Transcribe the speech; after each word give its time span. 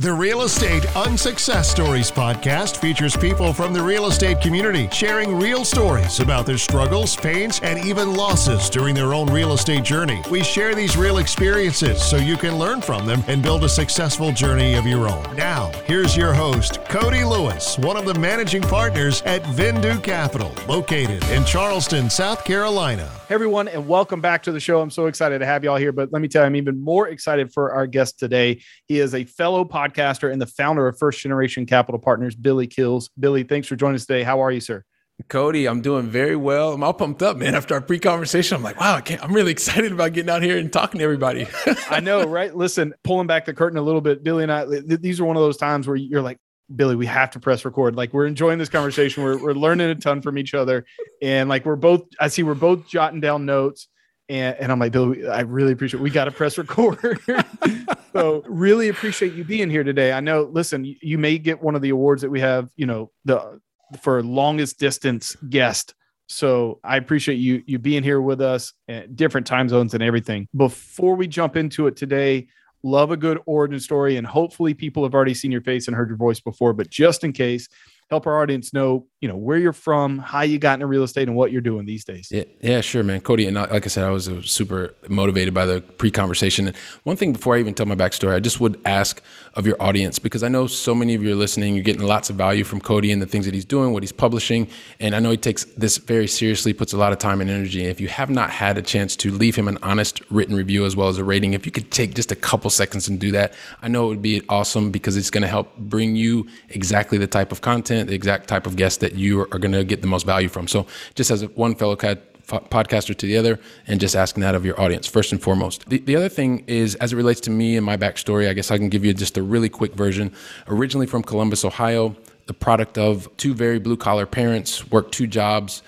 The 0.00 0.10
Real 0.10 0.40
Estate 0.40 0.86
Unsuccess 0.96 1.70
Stories 1.70 2.10
podcast 2.10 2.78
features 2.78 3.14
people 3.14 3.52
from 3.52 3.74
the 3.74 3.82
real 3.82 4.06
estate 4.06 4.40
community 4.40 4.88
sharing 4.90 5.38
real 5.38 5.62
stories 5.62 6.20
about 6.20 6.46
their 6.46 6.56
struggles, 6.56 7.14
pains, 7.14 7.60
and 7.62 7.78
even 7.84 8.14
losses 8.14 8.70
during 8.70 8.94
their 8.94 9.12
own 9.12 9.26
real 9.26 9.52
estate 9.52 9.84
journey. 9.84 10.22
We 10.30 10.42
share 10.42 10.74
these 10.74 10.96
real 10.96 11.18
experiences 11.18 12.02
so 12.02 12.16
you 12.16 12.38
can 12.38 12.58
learn 12.58 12.80
from 12.80 13.04
them 13.04 13.22
and 13.26 13.42
build 13.42 13.62
a 13.62 13.68
successful 13.68 14.32
journey 14.32 14.72
of 14.74 14.86
your 14.86 15.06
own. 15.06 15.36
Now, 15.36 15.70
here's 15.84 16.16
your 16.16 16.32
host, 16.32 16.82
Cody 16.86 17.22
Lewis, 17.22 17.76
one 17.76 17.98
of 17.98 18.06
the 18.06 18.18
managing 18.18 18.62
partners 18.62 19.20
at 19.26 19.42
Vindu 19.42 20.02
Capital, 20.02 20.54
located 20.66 21.22
in 21.24 21.44
Charleston, 21.44 22.08
South 22.08 22.42
Carolina. 22.46 23.19
Hey 23.30 23.34
everyone, 23.34 23.68
and 23.68 23.86
welcome 23.86 24.20
back 24.20 24.42
to 24.42 24.50
the 24.50 24.58
show. 24.58 24.80
I'm 24.80 24.90
so 24.90 25.06
excited 25.06 25.38
to 25.38 25.46
have 25.46 25.62
y'all 25.62 25.76
here, 25.76 25.92
but 25.92 26.12
let 26.12 26.20
me 26.20 26.26
tell 26.26 26.42
you, 26.42 26.46
I'm 26.46 26.56
even 26.56 26.82
more 26.82 27.06
excited 27.06 27.52
for 27.52 27.72
our 27.72 27.86
guest 27.86 28.18
today. 28.18 28.60
He 28.88 28.98
is 28.98 29.14
a 29.14 29.22
fellow 29.22 29.64
podcaster 29.64 30.32
and 30.32 30.42
the 30.42 30.48
founder 30.48 30.88
of 30.88 30.98
First 30.98 31.20
Generation 31.20 31.64
Capital 31.64 32.00
Partners, 32.00 32.34
Billy 32.34 32.66
Keels. 32.66 33.08
Billy, 33.20 33.44
thanks 33.44 33.68
for 33.68 33.76
joining 33.76 33.94
us 33.94 34.04
today. 34.04 34.24
How 34.24 34.42
are 34.42 34.50
you, 34.50 34.58
sir? 34.58 34.82
Cody, 35.28 35.68
I'm 35.68 35.80
doing 35.80 36.08
very 36.08 36.34
well. 36.34 36.72
I'm 36.72 36.82
all 36.82 36.92
pumped 36.92 37.22
up, 37.22 37.36
man. 37.36 37.54
After 37.54 37.74
our 37.74 37.80
pre-conversation, 37.80 38.56
I'm 38.56 38.64
like, 38.64 38.80
wow, 38.80 38.96
I 38.96 39.18
am 39.22 39.32
really 39.32 39.52
excited 39.52 39.92
about 39.92 40.12
getting 40.12 40.30
out 40.30 40.42
here 40.42 40.58
and 40.58 40.72
talking 40.72 40.98
to 40.98 41.04
everybody. 41.04 41.46
I 41.88 42.00
know, 42.00 42.26
right? 42.26 42.52
Listen, 42.52 42.94
pulling 43.04 43.28
back 43.28 43.44
the 43.44 43.54
curtain 43.54 43.78
a 43.78 43.82
little 43.82 44.00
bit, 44.00 44.24
Billy 44.24 44.42
and 44.42 44.50
I, 44.50 44.64
these 44.64 45.20
are 45.20 45.24
one 45.24 45.36
of 45.36 45.42
those 45.42 45.56
times 45.56 45.86
where 45.86 45.94
you're 45.94 46.20
like, 46.20 46.38
Billy, 46.74 46.96
we 46.96 47.06
have 47.06 47.30
to 47.30 47.40
press 47.40 47.64
record. 47.64 47.96
Like 47.96 48.12
we're 48.12 48.26
enjoying 48.26 48.58
this 48.58 48.68
conversation. 48.68 49.22
We're, 49.22 49.42
we're 49.42 49.54
learning 49.54 49.90
a 49.90 49.94
ton 49.94 50.22
from 50.22 50.38
each 50.38 50.54
other. 50.54 50.86
And 51.22 51.48
like 51.48 51.64
we're 51.64 51.76
both, 51.76 52.02
I 52.18 52.28
see 52.28 52.42
we're 52.42 52.54
both 52.54 52.88
jotting 52.88 53.20
down 53.20 53.46
notes. 53.46 53.88
And, 54.28 54.56
and 54.56 54.72
I'm 54.72 54.78
like, 54.78 54.92
Billy, 54.92 55.26
I 55.26 55.40
really 55.40 55.72
appreciate 55.72 56.00
we 56.00 56.10
got 56.10 56.26
to 56.26 56.30
press 56.30 56.56
record. 56.56 57.18
so 58.12 58.42
really 58.46 58.88
appreciate 58.88 59.34
you 59.34 59.42
being 59.42 59.70
here 59.70 59.82
today. 59.82 60.12
I 60.12 60.20
know, 60.20 60.48
listen, 60.52 60.84
you, 60.84 60.96
you 61.02 61.18
may 61.18 61.38
get 61.38 61.60
one 61.60 61.74
of 61.74 61.82
the 61.82 61.90
awards 61.90 62.22
that 62.22 62.30
we 62.30 62.40
have, 62.40 62.70
you 62.76 62.86
know, 62.86 63.10
the 63.24 63.60
for 64.00 64.22
longest 64.22 64.78
distance 64.78 65.34
guest. 65.48 65.94
So 66.28 66.78
I 66.84 66.96
appreciate 66.96 67.36
you 67.36 67.62
you 67.66 67.80
being 67.80 68.04
here 68.04 68.20
with 68.20 68.40
us 68.40 68.72
at 68.86 69.16
different 69.16 69.48
time 69.48 69.68
zones 69.68 69.94
and 69.94 70.02
everything. 70.02 70.46
Before 70.56 71.16
we 71.16 71.26
jump 71.26 71.56
into 71.56 71.88
it 71.88 71.96
today, 71.96 72.46
love 72.82 73.10
a 73.10 73.16
good 73.16 73.38
origin 73.46 73.78
story 73.80 74.16
and 74.16 74.26
hopefully 74.26 74.72
people 74.72 75.02
have 75.02 75.14
already 75.14 75.34
seen 75.34 75.52
your 75.52 75.60
face 75.60 75.86
and 75.86 75.96
heard 75.96 76.08
your 76.08 76.16
voice 76.16 76.40
before 76.40 76.72
but 76.72 76.88
just 76.88 77.24
in 77.24 77.32
case 77.32 77.68
help 78.10 78.26
our 78.26 78.42
audience 78.42 78.74
know, 78.74 79.06
you 79.20 79.28
know, 79.28 79.36
where 79.36 79.56
you're 79.56 79.72
from, 79.72 80.18
how 80.18 80.40
you 80.40 80.58
got 80.58 80.74
into 80.74 80.86
real 80.86 81.04
estate, 81.04 81.28
and 81.28 81.36
what 81.36 81.52
you're 81.52 81.60
doing 81.60 81.86
these 81.86 82.04
days. 82.04 82.28
Yeah, 82.30 82.42
yeah, 82.60 82.80
sure, 82.80 83.04
man, 83.04 83.20
Cody. 83.20 83.46
And 83.46 83.54
like 83.54 83.86
I 83.86 83.88
said, 83.88 84.04
I 84.04 84.10
was 84.10 84.28
uh, 84.28 84.42
super 84.42 84.94
motivated 85.08 85.54
by 85.54 85.64
the 85.64 85.80
pre-conversation. 85.80 86.66
And 86.66 86.76
one 87.04 87.16
thing 87.16 87.32
before 87.32 87.54
I 87.54 87.60
even 87.60 87.72
tell 87.72 87.86
my 87.86 87.94
backstory, 87.94 88.34
I 88.34 88.40
just 88.40 88.58
would 88.60 88.80
ask 88.84 89.22
of 89.54 89.64
your 89.64 89.80
audience 89.80 90.18
because 90.18 90.42
I 90.42 90.48
know 90.48 90.66
so 90.66 90.92
many 90.92 91.14
of 91.14 91.22
you 91.22 91.32
are 91.32 91.36
listening. 91.36 91.74
You're 91.74 91.84
getting 91.84 92.02
lots 92.02 92.30
of 92.30 92.36
value 92.36 92.64
from 92.64 92.80
Cody 92.80 93.12
and 93.12 93.22
the 93.22 93.26
things 93.26 93.44
that 93.44 93.54
he's 93.54 93.64
doing, 93.64 93.92
what 93.92 94.02
he's 94.02 94.12
publishing, 94.12 94.68
and 94.98 95.14
I 95.14 95.20
know 95.20 95.30
he 95.30 95.36
takes 95.36 95.64
this 95.64 95.98
very 95.98 96.26
seriously, 96.26 96.72
puts 96.72 96.92
a 96.92 96.96
lot 96.96 97.12
of 97.12 97.18
time 97.18 97.40
and 97.40 97.48
energy. 97.48 97.84
If 97.84 98.00
you 98.00 98.08
have 98.08 98.30
not 98.30 98.50
had 98.50 98.76
a 98.76 98.82
chance 98.82 99.14
to 99.16 99.30
leave 99.30 99.54
him 99.54 99.68
an 99.68 99.78
honest 99.82 100.20
written 100.30 100.56
review 100.56 100.84
as 100.84 100.96
well 100.96 101.08
as 101.08 101.18
a 101.18 101.24
rating, 101.24 101.52
if 101.52 101.64
you 101.64 101.70
could 101.70 101.92
take 101.92 102.14
just 102.14 102.32
a 102.32 102.36
couple 102.36 102.70
seconds 102.70 103.06
and 103.06 103.20
do 103.20 103.30
that, 103.32 103.54
I 103.82 103.88
know 103.88 104.06
it 104.06 104.08
would 104.08 104.22
be 104.22 104.42
awesome 104.48 104.90
because 104.90 105.16
it's 105.16 105.30
going 105.30 105.42
to 105.42 105.48
help 105.48 105.76
bring 105.76 106.16
you 106.16 106.48
exactly 106.70 107.16
the 107.16 107.28
type 107.28 107.52
of 107.52 107.60
content 107.60 107.99
the 108.08 108.14
exact 108.14 108.48
type 108.48 108.66
of 108.66 108.76
guest 108.76 109.00
that 109.00 109.14
you 109.14 109.40
are 109.40 109.58
going 109.58 109.72
to 109.72 109.84
get 109.84 110.00
the 110.00 110.06
most 110.06 110.26
value 110.26 110.48
from. 110.48 110.68
So, 110.68 110.86
just 111.14 111.30
as 111.30 111.46
one 111.50 111.74
fellow 111.74 111.96
cat 111.96 112.30
podcaster 112.50 113.16
to 113.16 113.26
the 113.26 113.36
other 113.36 113.60
and 113.86 114.00
just 114.00 114.16
asking 114.16 114.40
that 114.40 114.54
of 114.54 114.64
your 114.64 114.80
audience 114.80 115.06
first 115.06 115.30
and 115.30 115.40
foremost. 115.40 115.88
The, 115.88 115.98
the 115.98 116.16
other 116.16 116.28
thing 116.28 116.64
is, 116.66 116.96
as 116.96 117.12
it 117.12 117.16
relates 117.16 117.40
to 117.42 117.50
me 117.50 117.76
and 117.76 117.86
my 117.86 117.96
backstory, 117.96 118.48
I 118.48 118.52
guess 118.54 118.70
I 118.70 118.78
can 118.78 118.88
give 118.88 119.04
you 119.04 119.14
just 119.14 119.38
a 119.38 119.42
really 119.42 119.68
quick 119.68 119.94
version. 119.94 120.32
Originally 120.66 121.06
from 121.06 121.22
Columbus, 121.22 121.64
Ohio, 121.64 122.16
the 122.46 122.54
product 122.54 122.98
of 122.98 123.28
two 123.36 123.54
very 123.54 123.78
blue 123.78 123.96
collar 123.96 124.26
parents, 124.26 124.90
worked 124.90 125.12
two 125.12 125.28
jobs, 125.28 125.82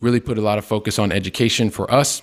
really 0.00 0.20
put 0.20 0.38
a 0.38 0.40
lot 0.40 0.56
of 0.56 0.64
focus 0.64 0.98
on 0.98 1.12
education 1.12 1.70
for 1.70 1.92
us 1.92 2.22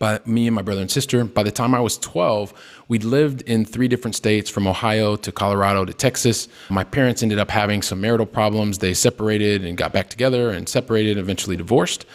by 0.00 0.18
me 0.24 0.48
and 0.48 0.56
my 0.56 0.62
brother 0.62 0.80
and 0.80 0.90
sister. 0.90 1.22
By 1.24 1.44
the 1.44 1.52
time 1.52 1.74
I 1.74 1.80
was 1.80 1.98
12, 1.98 2.52
we'd 2.88 3.04
lived 3.04 3.42
in 3.42 3.64
three 3.64 3.86
different 3.86 4.16
states 4.16 4.50
from 4.50 4.66
Ohio 4.66 5.14
to 5.14 5.30
Colorado 5.30 5.84
to 5.84 5.92
Texas. 5.92 6.48
My 6.70 6.82
parents 6.82 7.22
ended 7.22 7.38
up 7.38 7.50
having 7.50 7.82
some 7.82 8.00
marital 8.00 8.26
problems. 8.26 8.78
They 8.78 8.94
separated 8.94 9.64
and 9.64 9.76
got 9.76 9.92
back 9.92 10.08
together 10.08 10.50
and 10.50 10.68
separated, 10.68 11.18
eventually 11.18 11.56
divorced. 11.56 12.06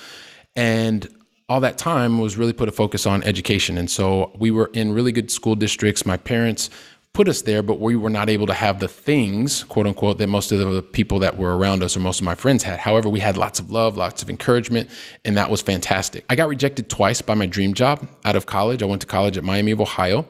And 0.55 1.07
all 1.47 1.59
that 1.59 1.77
time 1.77 2.19
was 2.19 2.37
really 2.37 2.53
put 2.53 2.67
a 2.67 2.71
focus 2.71 3.05
on 3.05 3.21
education. 3.23 3.77
And 3.77 3.89
so 3.89 4.31
we 4.35 4.49
were 4.49 4.71
in 4.73 4.91
really 4.91 5.11
good 5.11 5.29
school 5.29 5.55
districts. 5.55 6.05
My 6.05 6.17
parents 6.17 6.71
put 7.15 7.29
us 7.29 7.41
there, 7.43 7.63
but 7.63 7.79
we 7.79 7.95
were 7.95 8.09
not 8.09 8.29
able 8.29 8.45
to 8.45 8.53
have 8.53 8.79
the 8.81 8.89
things, 8.89 9.63
quote 9.63 9.87
unquote, 9.87 10.17
that 10.17 10.27
most 10.27 10.51
of 10.51 10.59
the 10.59 10.81
people 10.83 11.17
that 11.19 11.37
were 11.37 11.57
around 11.57 11.81
us 11.81 11.95
or 11.95 12.01
most 12.01 12.19
of 12.19 12.25
my 12.25 12.35
friends 12.35 12.61
had. 12.61 12.77
However, 12.77 13.07
we 13.07 13.21
had 13.21 13.37
lots 13.37 13.57
of 13.57 13.71
love, 13.71 13.95
lots 13.95 14.21
of 14.21 14.29
encouragement, 14.29 14.89
and 15.23 15.37
that 15.37 15.49
was 15.49 15.61
fantastic. 15.61 16.25
I 16.29 16.35
got 16.35 16.49
rejected 16.49 16.89
twice 16.89 17.21
by 17.21 17.33
my 17.33 17.45
dream 17.45 17.73
job 17.73 18.05
out 18.25 18.35
of 18.35 18.45
college. 18.45 18.83
I 18.83 18.85
went 18.85 19.01
to 19.01 19.07
college 19.07 19.37
at 19.37 19.43
Miami 19.43 19.71
of 19.71 19.81
Ohio. 19.81 20.27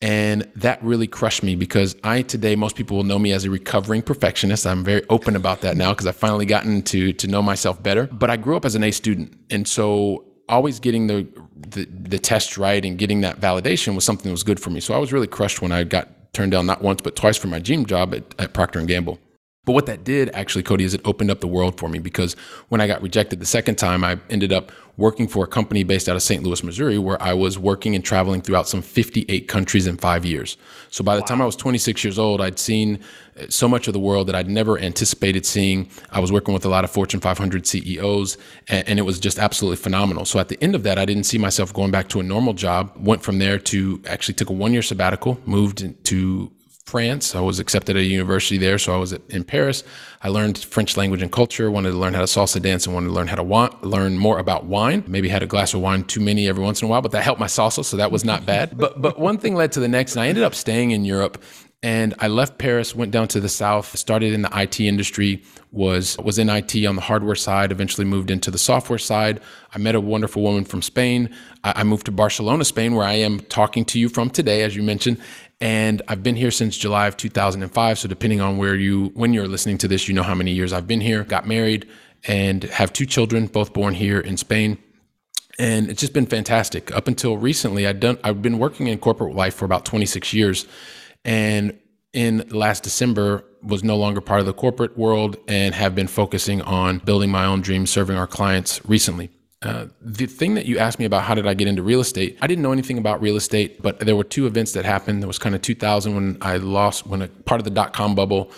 And 0.00 0.50
that 0.56 0.82
really 0.82 1.06
crushed 1.06 1.44
me 1.44 1.54
because 1.54 1.94
I 2.02 2.22
today, 2.22 2.56
most 2.56 2.74
people 2.74 2.96
will 2.96 3.04
know 3.04 3.20
me 3.20 3.30
as 3.32 3.44
a 3.44 3.50
recovering 3.50 4.02
perfectionist. 4.02 4.66
I'm 4.66 4.82
very 4.82 5.04
open 5.08 5.36
about 5.36 5.60
that 5.60 5.76
now 5.76 5.90
because 5.92 6.08
I've 6.08 6.16
finally 6.16 6.44
gotten 6.44 6.82
to 6.84 7.12
to 7.12 7.28
know 7.28 7.40
myself 7.40 7.80
better. 7.80 8.08
But 8.08 8.28
I 8.28 8.36
grew 8.36 8.56
up 8.56 8.64
as 8.64 8.74
an 8.74 8.82
A 8.82 8.90
student. 8.90 9.32
And 9.50 9.68
so 9.68 10.24
always 10.48 10.80
getting 10.80 11.06
the, 11.06 11.28
the, 11.56 11.84
the 11.84 12.18
test 12.18 12.58
right 12.58 12.84
and 12.84 12.98
getting 12.98 13.20
that 13.20 13.40
validation 13.40 13.94
was 13.94 14.04
something 14.04 14.24
that 14.24 14.32
was 14.32 14.42
good 14.42 14.58
for 14.58 14.70
me. 14.70 14.80
So 14.80 14.92
I 14.92 14.98
was 14.98 15.12
really 15.12 15.28
crushed 15.28 15.62
when 15.62 15.70
I 15.70 15.84
got 15.84 16.08
turned 16.32 16.52
down 16.52 16.66
not 16.66 16.82
once 16.82 17.00
but 17.02 17.16
twice 17.16 17.36
for 17.36 17.48
my 17.48 17.58
dream 17.58 17.84
job 17.86 18.14
at, 18.14 18.22
at 18.38 18.52
Procter 18.52 18.78
and 18.78 18.88
Gamble. 18.88 19.18
But 19.64 19.74
what 19.74 19.86
that 19.86 20.02
did 20.02 20.28
actually, 20.30 20.64
Cody, 20.64 20.82
is 20.82 20.92
it 20.92 21.00
opened 21.04 21.30
up 21.30 21.38
the 21.38 21.46
world 21.46 21.78
for 21.78 21.88
me 21.88 22.00
because 22.00 22.34
when 22.68 22.80
I 22.80 22.88
got 22.88 23.00
rejected 23.00 23.38
the 23.38 23.46
second 23.46 23.76
time, 23.76 24.02
I 24.02 24.18
ended 24.28 24.52
up 24.52 24.72
working 24.96 25.28
for 25.28 25.44
a 25.44 25.46
company 25.46 25.84
based 25.84 26.08
out 26.08 26.16
of 26.16 26.22
St. 26.22 26.42
Louis, 26.42 26.64
Missouri, 26.64 26.98
where 26.98 27.20
I 27.22 27.32
was 27.32 27.60
working 27.60 27.94
and 27.94 28.04
traveling 28.04 28.40
throughout 28.40 28.66
some 28.66 28.82
58 28.82 29.46
countries 29.46 29.86
in 29.86 29.98
five 29.98 30.24
years. 30.24 30.56
So 30.90 31.04
by 31.04 31.14
the 31.14 31.20
wow. 31.20 31.26
time 31.26 31.42
I 31.42 31.46
was 31.46 31.54
26 31.54 32.02
years 32.02 32.18
old, 32.18 32.40
I'd 32.40 32.58
seen 32.58 32.98
uh, 33.40 33.46
so 33.50 33.68
much 33.68 33.86
of 33.86 33.92
the 33.92 34.00
world 34.00 34.26
that 34.26 34.34
I'd 34.34 34.50
never 34.50 34.80
anticipated 34.80 35.46
seeing. 35.46 35.88
I 36.10 36.18
was 36.18 36.32
working 36.32 36.52
with 36.52 36.64
a 36.64 36.68
lot 36.68 36.82
of 36.82 36.90
Fortune 36.90 37.20
500 37.20 37.64
CEOs, 37.64 38.38
and, 38.66 38.88
and 38.88 38.98
it 38.98 39.02
was 39.02 39.20
just 39.20 39.38
absolutely 39.38 39.76
phenomenal. 39.76 40.24
So 40.24 40.40
at 40.40 40.48
the 40.48 40.60
end 40.60 40.74
of 40.74 40.82
that, 40.82 40.98
I 40.98 41.04
didn't 41.04 41.24
see 41.24 41.38
myself 41.38 41.72
going 41.72 41.92
back 41.92 42.08
to 42.08 42.18
a 42.18 42.24
normal 42.24 42.52
job. 42.52 42.96
Went 42.96 43.22
from 43.22 43.38
there 43.38 43.60
to 43.60 44.02
actually 44.08 44.34
took 44.34 44.50
a 44.50 44.54
one 44.54 44.72
year 44.72 44.82
sabbatical, 44.82 45.40
moved 45.46 46.04
to 46.06 46.50
France. 46.84 47.34
I 47.34 47.40
was 47.40 47.60
accepted 47.60 47.96
at 47.96 48.02
a 48.02 48.04
university 48.04 48.58
there, 48.58 48.78
so 48.78 48.92
I 48.92 48.98
was 48.98 49.12
in 49.12 49.44
Paris. 49.44 49.84
I 50.20 50.28
learned 50.28 50.58
French 50.58 50.96
language 50.96 51.22
and 51.22 51.30
culture. 51.30 51.70
Wanted 51.70 51.92
to 51.92 51.96
learn 51.96 52.12
how 52.12 52.20
to 52.20 52.26
salsa 52.26 52.60
dance 52.60 52.86
and 52.86 52.94
wanted 52.94 53.08
to 53.08 53.12
learn 53.12 53.28
how 53.28 53.36
to 53.36 53.42
wa- 53.42 53.70
learn 53.82 54.18
more 54.18 54.38
about 54.38 54.66
wine. 54.66 55.04
Maybe 55.06 55.28
had 55.28 55.42
a 55.42 55.46
glass 55.46 55.74
of 55.74 55.80
wine 55.80 56.04
too 56.04 56.20
many 56.20 56.48
every 56.48 56.64
once 56.64 56.82
in 56.82 56.86
a 56.86 56.90
while, 56.90 57.00
but 57.00 57.12
that 57.12 57.22
helped 57.22 57.40
my 57.40 57.46
salsa, 57.46 57.84
so 57.84 57.96
that 57.96 58.10
was 58.10 58.24
not 58.24 58.44
bad. 58.44 58.76
but 58.78 59.00
but 59.00 59.18
one 59.18 59.38
thing 59.38 59.54
led 59.54 59.72
to 59.72 59.80
the 59.80 59.88
next, 59.88 60.16
and 60.16 60.22
I 60.22 60.28
ended 60.28 60.44
up 60.44 60.54
staying 60.54 60.90
in 60.90 61.04
Europe. 61.04 61.42
And 61.84 62.14
I 62.20 62.28
left 62.28 62.58
Paris, 62.58 62.94
went 62.94 63.10
down 63.10 63.26
to 63.28 63.40
the 63.40 63.48
south, 63.48 63.98
started 63.98 64.32
in 64.32 64.42
the 64.42 64.50
IT 64.56 64.78
industry, 64.78 65.42
was 65.72 66.16
was 66.18 66.38
in 66.38 66.48
IT 66.48 66.84
on 66.86 66.94
the 66.94 67.02
hardware 67.02 67.34
side, 67.34 67.72
eventually 67.72 68.04
moved 68.04 68.30
into 68.30 68.50
the 68.50 68.58
software 68.58 69.00
side. 69.00 69.40
I 69.74 69.78
met 69.78 69.96
a 69.96 70.00
wonderful 70.00 70.42
woman 70.42 70.64
from 70.64 70.82
Spain. 70.82 71.34
I, 71.64 71.72
I 71.76 71.84
moved 71.84 72.06
to 72.06 72.12
Barcelona, 72.12 72.64
Spain, 72.64 72.94
where 72.94 73.06
I 73.06 73.14
am 73.14 73.40
talking 73.40 73.84
to 73.86 73.98
you 73.98 74.08
from 74.08 74.30
today, 74.30 74.62
as 74.62 74.76
you 74.76 74.82
mentioned 74.82 75.18
and 75.62 76.02
I've 76.08 76.24
been 76.24 76.34
here 76.34 76.50
since 76.50 76.76
July 76.76 77.06
of 77.06 77.16
2005. 77.16 77.98
So 78.00 78.08
depending 78.08 78.40
on 78.40 78.58
where 78.58 78.74
you, 78.74 79.12
when 79.14 79.32
you're 79.32 79.46
listening 79.46 79.78
to 79.78 79.88
this, 79.88 80.08
you 80.08 80.14
know 80.14 80.24
how 80.24 80.34
many 80.34 80.50
years 80.50 80.72
I've 80.72 80.88
been 80.88 81.00
here. 81.00 81.22
Got 81.22 81.46
married 81.46 81.88
and 82.26 82.64
have 82.64 82.92
two 82.92 83.06
children, 83.06 83.46
both 83.46 83.72
born 83.72 83.94
here 83.94 84.18
in 84.18 84.36
Spain. 84.36 84.76
And 85.60 85.88
it's 85.88 86.00
just 86.00 86.12
been 86.12 86.26
fantastic. 86.26 86.90
Up 86.96 87.06
until 87.06 87.36
recently, 87.36 87.86
I'd 87.86 88.00
done, 88.00 88.18
I've 88.24 88.42
been 88.42 88.58
working 88.58 88.88
in 88.88 88.98
corporate 88.98 89.36
life 89.36 89.54
for 89.54 89.64
about 89.64 89.84
26 89.84 90.32
years, 90.32 90.66
and 91.24 91.78
in 92.12 92.48
last 92.48 92.82
December 92.82 93.44
was 93.62 93.84
no 93.84 93.96
longer 93.96 94.20
part 94.20 94.40
of 94.40 94.46
the 94.46 94.54
corporate 94.54 94.98
world 94.98 95.36
and 95.46 95.74
have 95.74 95.94
been 95.94 96.08
focusing 96.08 96.60
on 96.62 96.98
building 96.98 97.30
my 97.30 97.44
own 97.44 97.60
dreams, 97.60 97.90
serving 97.90 98.16
our 98.16 98.26
clients 98.26 98.80
recently. 98.88 99.30
Uh, 99.62 99.86
the 100.00 100.26
thing 100.26 100.54
that 100.54 100.66
you 100.66 100.78
asked 100.78 100.98
me 100.98 101.04
about 101.04 101.22
how 101.22 101.34
did 101.34 101.46
I 101.46 101.54
get 101.54 101.68
into 101.68 101.82
real 101.82 102.00
estate, 102.00 102.36
I 102.42 102.46
didn't 102.46 102.62
know 102.62 102.72
anything 102.72 102.98
about 102.98 103.20
real 103.20 103.36
estate, 103.36 103.80
but 103.80 104.00
there 104.00 104.16
were 104.16 104.24
two 104.24 104.46
events 104.46 104.72
that 104.72 104.84
happened. 104.84 105.22
There 105.22 105.28
was 105.28 105.38
kind 105.38 105.54
of 105.54 105.62
2000 105.62 106.14
when 106.14 106.38
I 106.40 106.56
lost, 106.56 107.06
when 107.06 107.22
a 107.22 107.28
part 107.28 107.60
of 107.60 107.64
the 107.64 107.70
dot 107.70 107.92
com 107.92 108.14
bubble, 108.14 108.50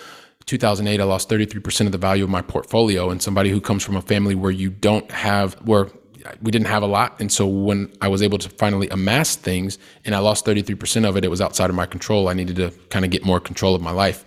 2008, 0.46 1.00
I 1.00 1.04
lost 1.04 1.28
33% 1.28 1.86
of 1.86 1.92
the 1.92 1.98
value 1.98 2.24
of 2.24 2.30
my 2.30 2.42
portfolio. 2.42 3.10
And 3.10 3.20
somebody 3.20 3.50
who 3.50 3.60
comes 3.60 3.82
from 3.82 3.96
a 3.96 4.02
family 4.02 4.34
where 4.34 4.50
you 4.50 4.70
don't 4.70 5.10
have, 5.10 5.54
where 5.66 5.88
we 6.42 6.50
didn't 6.50 6.68
have 6.68 6.82
a 6.82 6.86
lot. 6.86 7.20
And 7.20 7.30
so 7.30 7.46
when 7.46 7.92
I 8.00 8.08
was 8.08 8.22
able 8.22 8.38
to 8.38 8.48
finally 8.48 8.88
amass 8.88 9.36
things 9.36 9.78
and 10.04 10.14
I 10.14 10.18
lost 10.18 10.46
33% 10.46 11.08
of 11.08 11.16
it, 11.16 11.24
it 11.24 11.28
was 11.28 11.40
outside 11.40 11.70
of 11.70 11.76
my 11.76 11.86
control. 11.86 12.28
I 12.28 12.34
needed 12.34 12.56
to 12.56 12.70
kind 12.88 13.04
of 13.04 13.10
get 13.10 13.24
more 13.24 13.40
control 13.40 13.74
of 13.74 13.82
my 13.82 13.90
life. 13.90 14.24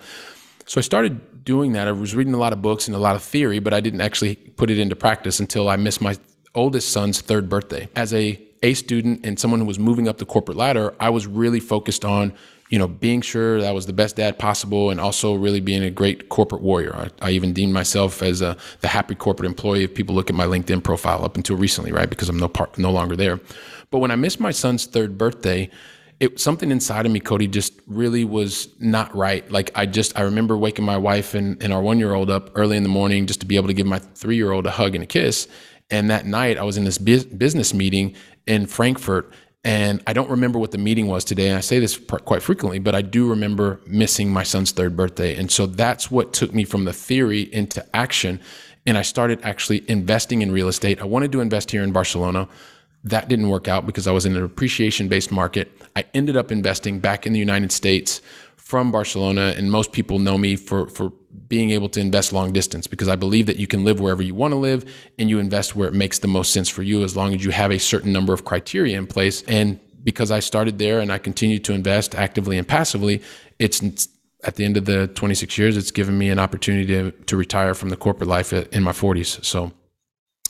So 0.66 0.80
I 0.80 0.82
started 0.82 1.44
doing 1.44 1.72
that. 1.74 1.88
I 1.88 1.92
was 1.92 2.14
reading 2.14 2.34
a 2.34 2.38
lot 2.38 2.54
of 2.54 2.62
books 2.62 2.88
and 2.88 2.96
a 2.96 3.00
lot 3.00 3.16
of 3.16 3.24
theory, 3.24 3.60
but 3.60 3.74
I 3.74 3.80
didn't 3.80 4.02
actually 4.02 4.36
put 4.36 4.70
it 4.70 4.80
into 4.80 4.96
practice 4.96 5.40
until 5.40 5.70
I 5.70 5.76
missed 5.76 6.02
my 6.02 6.18
oldest 6.56 6.92
son's 6.92 7.22
third 7.22 7.50
birthday. 7.50 7.90
As 7.96 8.14
a 8.14 8.40
A 8.64 8.74
student 8.74 9.26
and 9.26 9.40
someone 9.40 9.60
who 9.60 9.66
was 9.66 9.80
moving 9.80 10.08
up 10.08 10.18
the 10.18 10.26
corporate 10.26 10.58
ladder, 10.58 10.96
I 11.00 11.10
was 11.10 11.28
really 11.28 11.60
focused 11.60 12.04
on 12.04 12.34
you 12.70 12.78
know, 12.78 12.88
being 12.88 13.22
sure 13.22 13.62
that 13.62 13.68
I 13.68 13.72
was 13.72 13.86
the 13.86 13.94
best 13.94 14.18
dad 14.18 14.38
possible 14.38 14.90
and 14.90 15.00
also 15.00 15.34
really 15.36 15.62
being 15.62 15.84
a 15.84 15.90
great 15.90 16.30
corporate 16.30 16.62
warrior. 16.62 16.94
I, 16.96 17.28
I 17.28 17.32
even 17.32 17.54
deemed 17.54 17.74
myself 17.74 18.22
as 18.22 18.42
a, 18.42 18.58
the 18.82 18.90
happy 18.90 19.16
corporate 19.16 19.48
employee 19.48 19.86
if 19.86 19.96
people 19.96 20.16
look 20.16 20.30
at 20.30 20.36
my 20.36 20.46
LinkedIn 20.46 20.84
profile 20.84 21.24
up 21.24 21.38
until 21.38 21.56
recently, 21.56 21.92
right? 21.92 22.10
Because 22.10 22.28
I'm 22.28 22.38
no 22.38 22.50
part, 22.50 22.78
no 22.78 22.92
longer 22.92 23.16
there. 23.16 23.40
But 23.90 24.00
when 24.00 24.12
I 24.12 24.16
missed 24.16 24.40
my 24.40 24.52
son's 24.52 24.86
third 24.86 25.18
birthday, 25.18 25.70
it 26.20 26.40
something 26.40 26.72
inside 26.72 27.06
of 27.06 27.12
me, 27.12 27.20
Cody, 27.20 27.48
just 27.48 27.74
really 27.86 28.26
was 28.26 28.70
not 28.80 29.16
right. 29.16 29.50
Like 29.52 29.72
I 29.76 29.86
just 29.86 30.18
I 30.18 30.24
remember 30.24 30.58
waking 30.58 30.84
my 30.84 30.98
wife 30.98 31.36
and, 31.36 31.62
and 31.64 31.72
our 31.72 31.82
one 31.82 32.00
year 32.00 32.14
old 32.14 32.30
up 32.30 32.52
early 32.56 32.76
in 32.76 32.84
the 32.84 32.90
morning 32.90 33.28
just 33.28 33.40
to 33.42 33.46
be 33.46 33.56
able 33.56 33.68
to 33.68 33.74
give 33.74 33.86
my 33.86 34.00
three 34.00 34.36
year 34.36 34.52
old 34.52 34.66
a 34.66 34.72
hug 34.72 34.96
and 34.96 35.04
a 35.04 35.08
kiss. 35.08 35.48
And 35.90 36.10
that 36.10 36.26
night 36.26 36.58
I 36.58 36.64
was 36.64 36.78
in 36.78 36.84
this 36.84 36.98
business 36.98 37.74
meeting 37.74 38.16
in 38.46 38.66
Frankfurt 38.68 39.32
and 39.68 40.02
I 40.08 40.14
don't 40.14 40.30
remember 40.30 40.60
what 40.60 40.72
the 40.72 40.78
meeting 40.78 41.08
was 41.08 41.26
today. 41.26 41.50
And 41.50 41.58
I 41.58 41.60
say 41.60 41.80
this 41.80 41.98
quite 41.98 42.42
frequently, 42.42 42.80
but 42.80 42.96
I 42.96 43.02
do 43.02 43.30
remember 43.30 43.82
missing 43.86 44.32
my 44.32 44.44
son's 44.44 44.72
third 44.72 44.96
birthday. 44.96 45.36
And 45.36 45.52
so 45.52 45.66
that's 45.66 46.10
what 46.10 46.32
took 46.32 46.54
me 46.54 46.64
from 46.64 46.86
the 46.86 46.94
theory 46.94 47.42
into 47.54 47.86
action. 47.94 48.40
And 48.86 48.98
I 48.98 49.02
started 49.02 49.42
actually 49.44 49.84
investing 49.90 50.42
in 50.42 50.54
real 50.54 50.70
estate. 50.70 51.02
I 51.02 51.04
wanted 51.04 51.34
to 51.34 51.42
invest 51.42 51.72
here 51.72 51.84
in 51.84 51.92
Barcelona. 51.92 52.48
That 53.04 53.28
didn't 53.28 53.50
work 53.50 53.68
out 53.68 53.86
because 53.86 54.08
I 54.08 54.12
was 54.12 54.26
in 54.26 54.38
an 54.38 54.44
appreciation 54.44 55.10
based 55.10 55.34
market. 55.34 55.70
I 55.98 56.06
ended 56.14 56.38
up 56.38 56.50
investing 56.50 57.00
back 57.00 57.28
in 57.28 57.34
the 57.34 57.40
United 57.40 57.74
States 57.74 58.22
from 58.56 58.92
Barcelona, 58.92 59.54
and 59.58 59.72
most 59.72 59.92
people 59.92 60.20
know 60.20 60.38
me 60.38 60.56
for 60.56 60.88
for 60.88 61.12
being 61.48 61.72
able 61.72 61.90
to 61.90 62.00
invest 62.00 62.34
long 62.34 62.52
distance 62.52 62.88
because 62.88 63.08
I 63.08 63.16
believe 63.16 63.46
that 63.46 63.58
you 63.58 63.68
can 63.68 63.84
live 63.84 64.00
wherever 64.00 64.22
you 64.22 64.36
want 64.36 64.54
to 64.54 64.58
live 64.58 64.92
and 65.18 65.30
you 65.30 65.40
invest 65.40 65.76
where 65.76 65.88
it 65.88 65.94
makes 65.94 66.20
the 66.20 66.28
most 66.28 66.52
sense 66.52 66.70
for 66.70 66.84
you 66.84 67.04
as 67.04 67.16
long 67.16 67.34
as 67.34 67.44
you 67.44 67.52
have 67.52 67.72
a 67.72 67.80
certain 67.80 68.12
number 68.12 68.34
of 68.34 68.46
criteria 68.46 68.98
in 68.98 69.08
place. 69.08 69.44
And 69.44 69.80
because 70.04 70.32
I 70.32 70.40
started 70.40 70.80
there 70.80 71.00
and 71.00 71.12
I 71.12 71.18
continue 71.18 71.60
to 71.60 71.74
invest 71.74 72.16
actively 72.16 72.58
and 72.58 72.68
passively, 72.68 73.22
it's 73.60 73.82
at 74.44 74.56
the 74.56 74.66
end 74.66 74.78
of 74.78 74.86
the 74.86 75.08
26 75.08 75.58
years, 75.58 75.78
it's 75.78 75.92
given 75.92 76.18
me 76.18 76.30
an 76.30 76.40
opportunity 76.40 76.88
to, 76.88 77.12
to 77.12 77.38
retire 77.38 77.74
from 77.74 77.90
the 77.90 77.98
corporate 77.98 78.30
life 78.30 78.54
in 78.54 78.84
my 78.84 78.92
40s. 78.92 79.44
So 79.44 79.72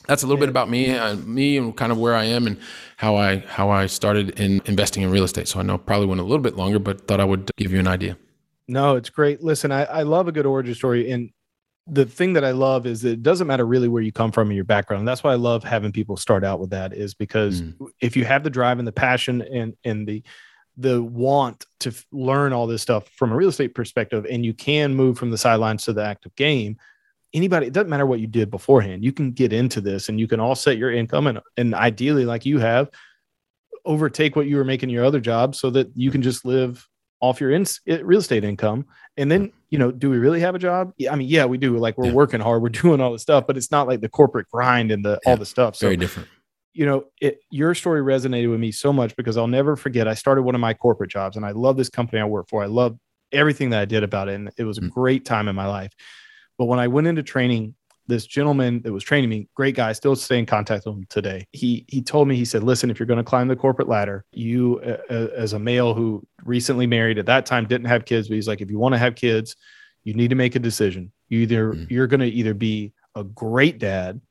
that's 0.08 0.24
a 0.24 0.28
little 0.28 0.40
bit 0.40 0.50
about 0.50 0.70
me, 0.70 0.92
uh, 0.92 1.16
me, 1.16 1.58
and 1.58 1.76
kind 1.76 1.92
of 1.92 1.98
where 1.98 2.16
I 2.16 2.26
am 2.26 2.48
and 2.48 2.58
how 2.96 3.16
I 3.16 3.40
how 3.40 3.70
I 3.70 3.86
started 3.88 4.40
in 4.40 4.62
investing 4.66 5.04
in 5.04 5.12
real 5.12 5.24
estate. 5.24 5.48
So 5.48 5.60
I 5.60 5.64
know 5.64 5.78
probably 5.78 6.08
went 6.08 6.22
a 6.22 6.24
little 6.24 6.40
bit 6.40 6.56
longer, 6.56 6.80
but 6.80 7.08
thought 7.08 7.20
I 7.20 7.26
would 7.26 7.52
give 7.58 7.72
you 7.72 7.80
an 7.80 7.88
idea. 7.88 8.18
No, 8.68 8.96
it's 8.96 9.10
great. 9.10 9.42
Listen, 9.44 9.72
I, 9.72 9.86
I 9.86 10.04
love 10.04 10.28
a 10.28 10.32
good 10.32 10.46
origin 10.46 10.76
story, 10.76 11.12
and 11.12 11.32
the 11.90 12.06
thing 12.06 12.34
that 12.34 12.44
I 12.44 12.52
love 12.52 12.86
is 12.86 13.06
it 13.06 13.24
doesn't 13.24 13.48
matter 13.48 13.66
really 13.66 13.88
where 13.88 14.02
you 14.02 14.12
come 14.12 14.32
from 14.32 14.50
in 14.50 14.56
your 14.56 14.66
background. 14.66 15.08
That's 15.08 15.24
why 15.24 15.32
I 15.32 15.36
love 15.36 15.64
having 15.64 15.94
people 15.94 16.18
start 16.18 16.44
out 16.44 16.60
with 16.60 16.72
that 16.72 16.94
is 16.94 17.14
because 17.14 17.62
mm. 17.62 17.88
if 18.02 18.18
you 18.18 18.26
have 18.26 18.44
the 18.44 18.50
drive 18.50 18.80
and 18.80 18.88
the 18.88 18.92
passion 18.92 19.42
and 19.42 19.74
and 19.86 20.06
the 20.06 20.24
the 20.76 21.02
want 21.02 21.66
to 21.80 21.90
f- 21.90 22.06
learn 22.12 22.54
all 22.54 22.68
this 22.68 22.82
stuff 22.82 23.08
from 23.10 23.32
a 23.32 23.36
real 23.36 23.50
estate 23.50 23.74
perspective, 23.74 24.26
and 24.30 24.46
you 24.46 24.54
can 24.54 24.94
move 24.94 25.18
from 25.18 25.32
the 25.32 25.38
sidelines 25.38 25.84
to 25.86 25.94
the 25.94 26.04
active 26.04 26.36
game, 26.36 26.78
anybody, 27.34 27.68
it 27.68 27.74
doesn't 27.74 27.90
matter 27.90 28.06
what 28.06 28.20
you 28.20 28.28
did 28.28 28.52
beforehand. 28.52 29.04
You 29.04 29.12
can 29.12 29.32
get 29.32 29.54
into 29.54 29.82
this 29.82 30.10
and 30.10 30.20
you 30.20 30.28
can 30.28 30.40
all 30.40 30.56
set 30.56 30.78
your 30.78 30.92
income 30.92 31.28
and, 31.28 31.40
and 31.56 31.74
ideally, 31.74 32.26
like 32.26 32.46
you 32.46 32.60
have, 32.60 32.90
overtake 33.86 34.36
what 34.36 34.48
you 34.48 34.58
were 34.58 34.64
making 34.64 34.90
your 34.90 35.06
other 35.06 35.20
job 35.20 35.56
so 35.56 35.70
that 35.72 35.90
you 35.96 36.12
can 36.12 36.22
just 36.22 36.46
live 36.46 36.88
off 37.20 37.42
your 37.42 37.52
in, 37.52 37.66
real 37.86 38.20
estate 38.20 38.44
income. 38.44 38.86
And 39.18 39.32
then, 39.32 39.52
you 39.70 39.80
know, 39.80 39.92
do 39.92 40.10
we 40.10 40.18
really 40.18 40.40
have 40.42 40.56
a 40.56 40.60
job? 40.60 40.94
Yeah, 40.98 41.12
I 41.12 41.16
mean, 41.16 41.28
yeah, 41.28 41.46
we 41.46 41.58
do. 41.58 41.78
Like 41.78 41.98
we're 41.98 42.08
yeah. 42.08 42.14
working 42.14 42.40
hard, 42.40 42.62
we're 42.62 42.70
doing 42.84 43.02
all 43.02 43.12
the 43.12 43.20
stuff, 43.20 43.46
but 43.48 43.58
it's 43.58 43.72
not 43.72 43.88
like 43.88 44.02
the 44.02 44.10
corporate 44.10 44.48
grind 44.50 44.92
and 44.92 45.04
the 45.04 45.20
yeah, 45.24 45.32
all 45.32 45.38
the 45.38 45.46
stuff. 45.46 45.76
So, 45.76 45.88
very 45.88 45.98
different. 45.98 46.30
You 46.74 46.86
know, 46.86 47.06
it, 47.20 47.40
your 47.50 47.74
story 47.74 48.02
resonated 48.02 48.52
with 48.52 48.60
me 48.60 48.72
so 48.72 48.94
much 48.94 49.16
because 49.16 49.36
I'll 49.36 49.48
never 49.48 49.76
forget. 49.76 50.08
I 50.08 50.14
started 50.14 50.44
one 50.44 50.54
of 50.54 50.62
my 50.62 50.76
corporate 50.76 51.10
jobs, 51.10 51.36
and 51.36 51.44
I 51.44 51.52
love 51.52 51.76
this 51.76 51.90
company 51.90 52.22
I 52.22 52.26
work 52.26 52.50
for. 52.50 52.62
I 52.62 52.68
love 52.68 52.98
everything 53.32 53.72
that 53.72 53.82
I 53.82 53.86
did 53.86 54.04
about 54.04 54.30
it, 54.30 54.36
and 54.36 54.52
it 54.58 54.64
was 54.64 54.78
a 54.78 54.82
mm. 54.82 54.92
great 54.92 55.26
time 55.26 55.48
in 55.48 55.56
my 55.56 55.66
life. 55.66 55.92
But 56.60 56.66
when 56.66 56.78
I 56.78 56.88
went 56.88 57.08
into 57.08 57.24
training, 57.24 57.74
this 58.08 58.26
gentleman 58.26 58.82
that 58.84 58.94
was 58.94 59.04
training 59.04 59.30
me, 59.30 59.48
great 59.54 59.76
guy, 59.76 59.92
still 59.92 60.16
stay 60.16 60.40
in 60.40 60.46
contact 60.46 60.86
with 60.86 60.96
him 60.96 61.06
today. 61.10 61.46
He 61.52 61.86
he 61.88 62.02
told 62.02 62.28
me 62.28 62.36
he 62.36 62.46
said, 62.46 62.64
"Listen, 62.64 62.90
if 62.90 63.00
you're 63.00 63.08
going 63.08 63.18
to 63.18 63.24
climb 63.24 63.48
the 63.48 63.56
corporate 63.56 63.88
ladder, 63.88 64.26
you 64.32 64.80
uh, 64.80 65.28
as 65.36 65.54
a 65.54 65.60
male 65.60 65.94
who 65.94 66.26
recently 66.44 66.88
married 66.88 67.18
at 67.18 67.26
that 67.26 67.46
time 67.46 67.68
didn't 67.68 67.88
have 67.88 68.06
kids, 68.06 68.28
but 68.28 68.36
he's 68.36 68.48
like, 68.48 68.62
if 68.62 68.72
you 68.72 68.80
want 68.80 68.94
to 68.94 69.00
have 69.00 69.16
kids, 69.16 69.56
you 70.04 70.14
need 70.14 70.30
to 70.30 70.36
make 70.36 70.56
a 70.56 70.60
decision. 70.60 71.12
You 71.28 71.40
either 71.40 71.74
mm-hmm. 71.74 71.86
you're 71.90 72.08
going 72.08 72.22
to 72.22 72.28
either 72.28 72.54
be 72.54 72.94
a 73.16 73.24
great 73.24 73.78
dad 73.80 74.22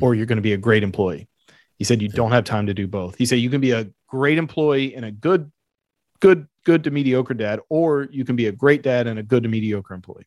or 0.00 0.14
you're 0.14 0.26
going 0.26 0.36
to 0.36 0.42
be 0.42 0.54
a 0.54 0.58
great 0.58 0.82
employee." 0.82 1.28
He 1.76 1.84
said, 1.84 2.00
"You 2.00 2.08
don't 2.08 2.32
have 2.32 2.44
time 2.44 2.66
to 2.66 2.74
do 2.74 2.86
both." 2.86 3.16
He 3.16 3.26
said, 3.26 3.36
"You 3.36 3.50
can 3.50 3.60
be 3.60 3.72
a 3.72 3.90
great 4.08 4.38
employee 4.38 4.94
and 4.94 5.04
a 5.04 5.10
good 5.10 5.52
good 6.20 6.46
good 6.64 6.84
to 6.84 6.90
mediocre 6.90 7.34
dad 7.34 7.58
or 7.68 8.06
you 8.12 8.24
can 8.24 8.36
be 8.36 8.46
a 8.46 8.52
great 8.52 8.82
dad 8.82 9.08
and 9.08 9.18
a 9.18 9.22
good 9.22 9.42
to 9.42 9.48
mediocre 9.48 9.92
employee." 9.92 10.26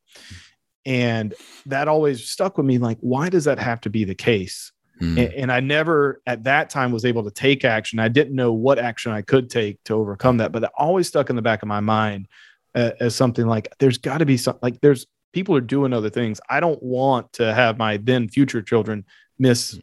And 0.85 1.33
that 1.65 1.87
always 1.87 2.27
stuck 2.27 2.57
with 2.57 2.65
me 2.65 2.77
like, 2.77 2.97
why 3.01 3.29
does 3.29 3.45
that 3.45 3.59
have 3.59 3.81
to 3.81 3.89
be 3.89 4.03
the 4.03 4.15
case? 4.15 4.71
Mm. 5.01 5.25
And, 5.25 5.33
and, 5.33 5.51
I 5.51 5.59
never 5.59 6.21
at 6.25 6.45
that 6.45 6.69
time 6.69 6.91
was 6.93 7.03
able 7.03 7.23
to 7.23 7.31
take 7.31 7.65
action. 7.65 7.99
I 7.99 8.07
didn't 8.07 8.33
know 8.33 8.53
what 8.53 8.79
action 8.79 9.11
I 9.11 9.23
could 9.23 9.49
take 9.49 9.83
to 9.85 9.93
overcome 9.93 10.37
that, 10.37 10.53
but 10.53 10.59
that 10.59 10.71
always 10.77 11.07
stuck 11.07 11.29
in 11.29 11.35
the 11.35 11.41
back 11.41 11.61
of 11.61 11.67
my 11.67 11.81
mind 11.81 12.29
uh, 12.75 12.91
as 13.01 13.13
something 13.13 13.45
like 13.45 13.67
there's 13.79 13.97
got 13.97 14.19
to 14.19 14.25
be 14.25 14.37
something 14.37 14.61
like 14.61 14.79
there's 14.79 15.05
people 15.33 15.53
are 15.53 15.61
doing 15.61 15.91
other 15.91 16.09
things. 16.09 16.39
I 16.49 16.61
don't 16.61 16.81
want 16.81 17.33
to 17.33 17.53
have 17.53 17.77
my 17.77 17.97
then 17.97 18.29
future 18.29 18.61
children 18.61 19.03
miss 19.37 19.77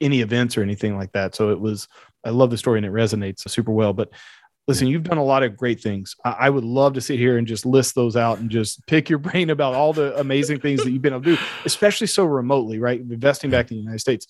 any 0.00 0.20
events 0.20 0.56
or 0.56 0.62
anything 0.62 0.96
like 0.96 1.10
that. 1.12 1.34
So 1.34 1.50
it 1.50 1.60
was, 1.60 1.88
I 2.24 2.30
love 2.30 2.50
the 2.50 2.58
story 2.58 2.78
and 2.78 2.86
it 2.86 2.92
resonates 2.92 3.48
super 3.50 3.72
well. 3.72 3.92
But 3.92 4.10
listen, 4.68 4.86
you've 4.86 5.02
done 5.02 5.18
a 5.18 5.24
lot 5.24 5.42
of 5.42 5.56
great 5.56 5.80
things. 5.80 6.14
I, 6.24 6.30
I, 6.40 6.50
would 6.50 6.64
love 6.64 6.94
to 6.94 7.00
sit 7.00 7.18
here 7.18 7.36
and 7.36 7.46
just 7.46 7.66
list 7.66 7.94
those 7.94 8.16
out 8.16 8.38
and 8.38 8.50
just 8.50 8.86
pick 8.86 9.08
your 9.10 9.18
brain 9.26 9.50
about 9.50 9.74
all 9.74 9.92
the 9.92 10.18
amazing 10.18 10.60
things 10.60 10.82
that 10.84 10.90
you've 10.90 11.02
been 11.02 11.12
able 11.12 11.24
to 11.24 11.36
do, 11.36 11.42
especially 11.64 12.06
so 12.06 12.24
remotely, 12.24 12.78
right? 12.78 13.00
Investing 13.00 13.50
back 13.50 13.70
in 13.70 13.76
the 13.76 13.82
United 13.82 14.00
States. 14.00 14.26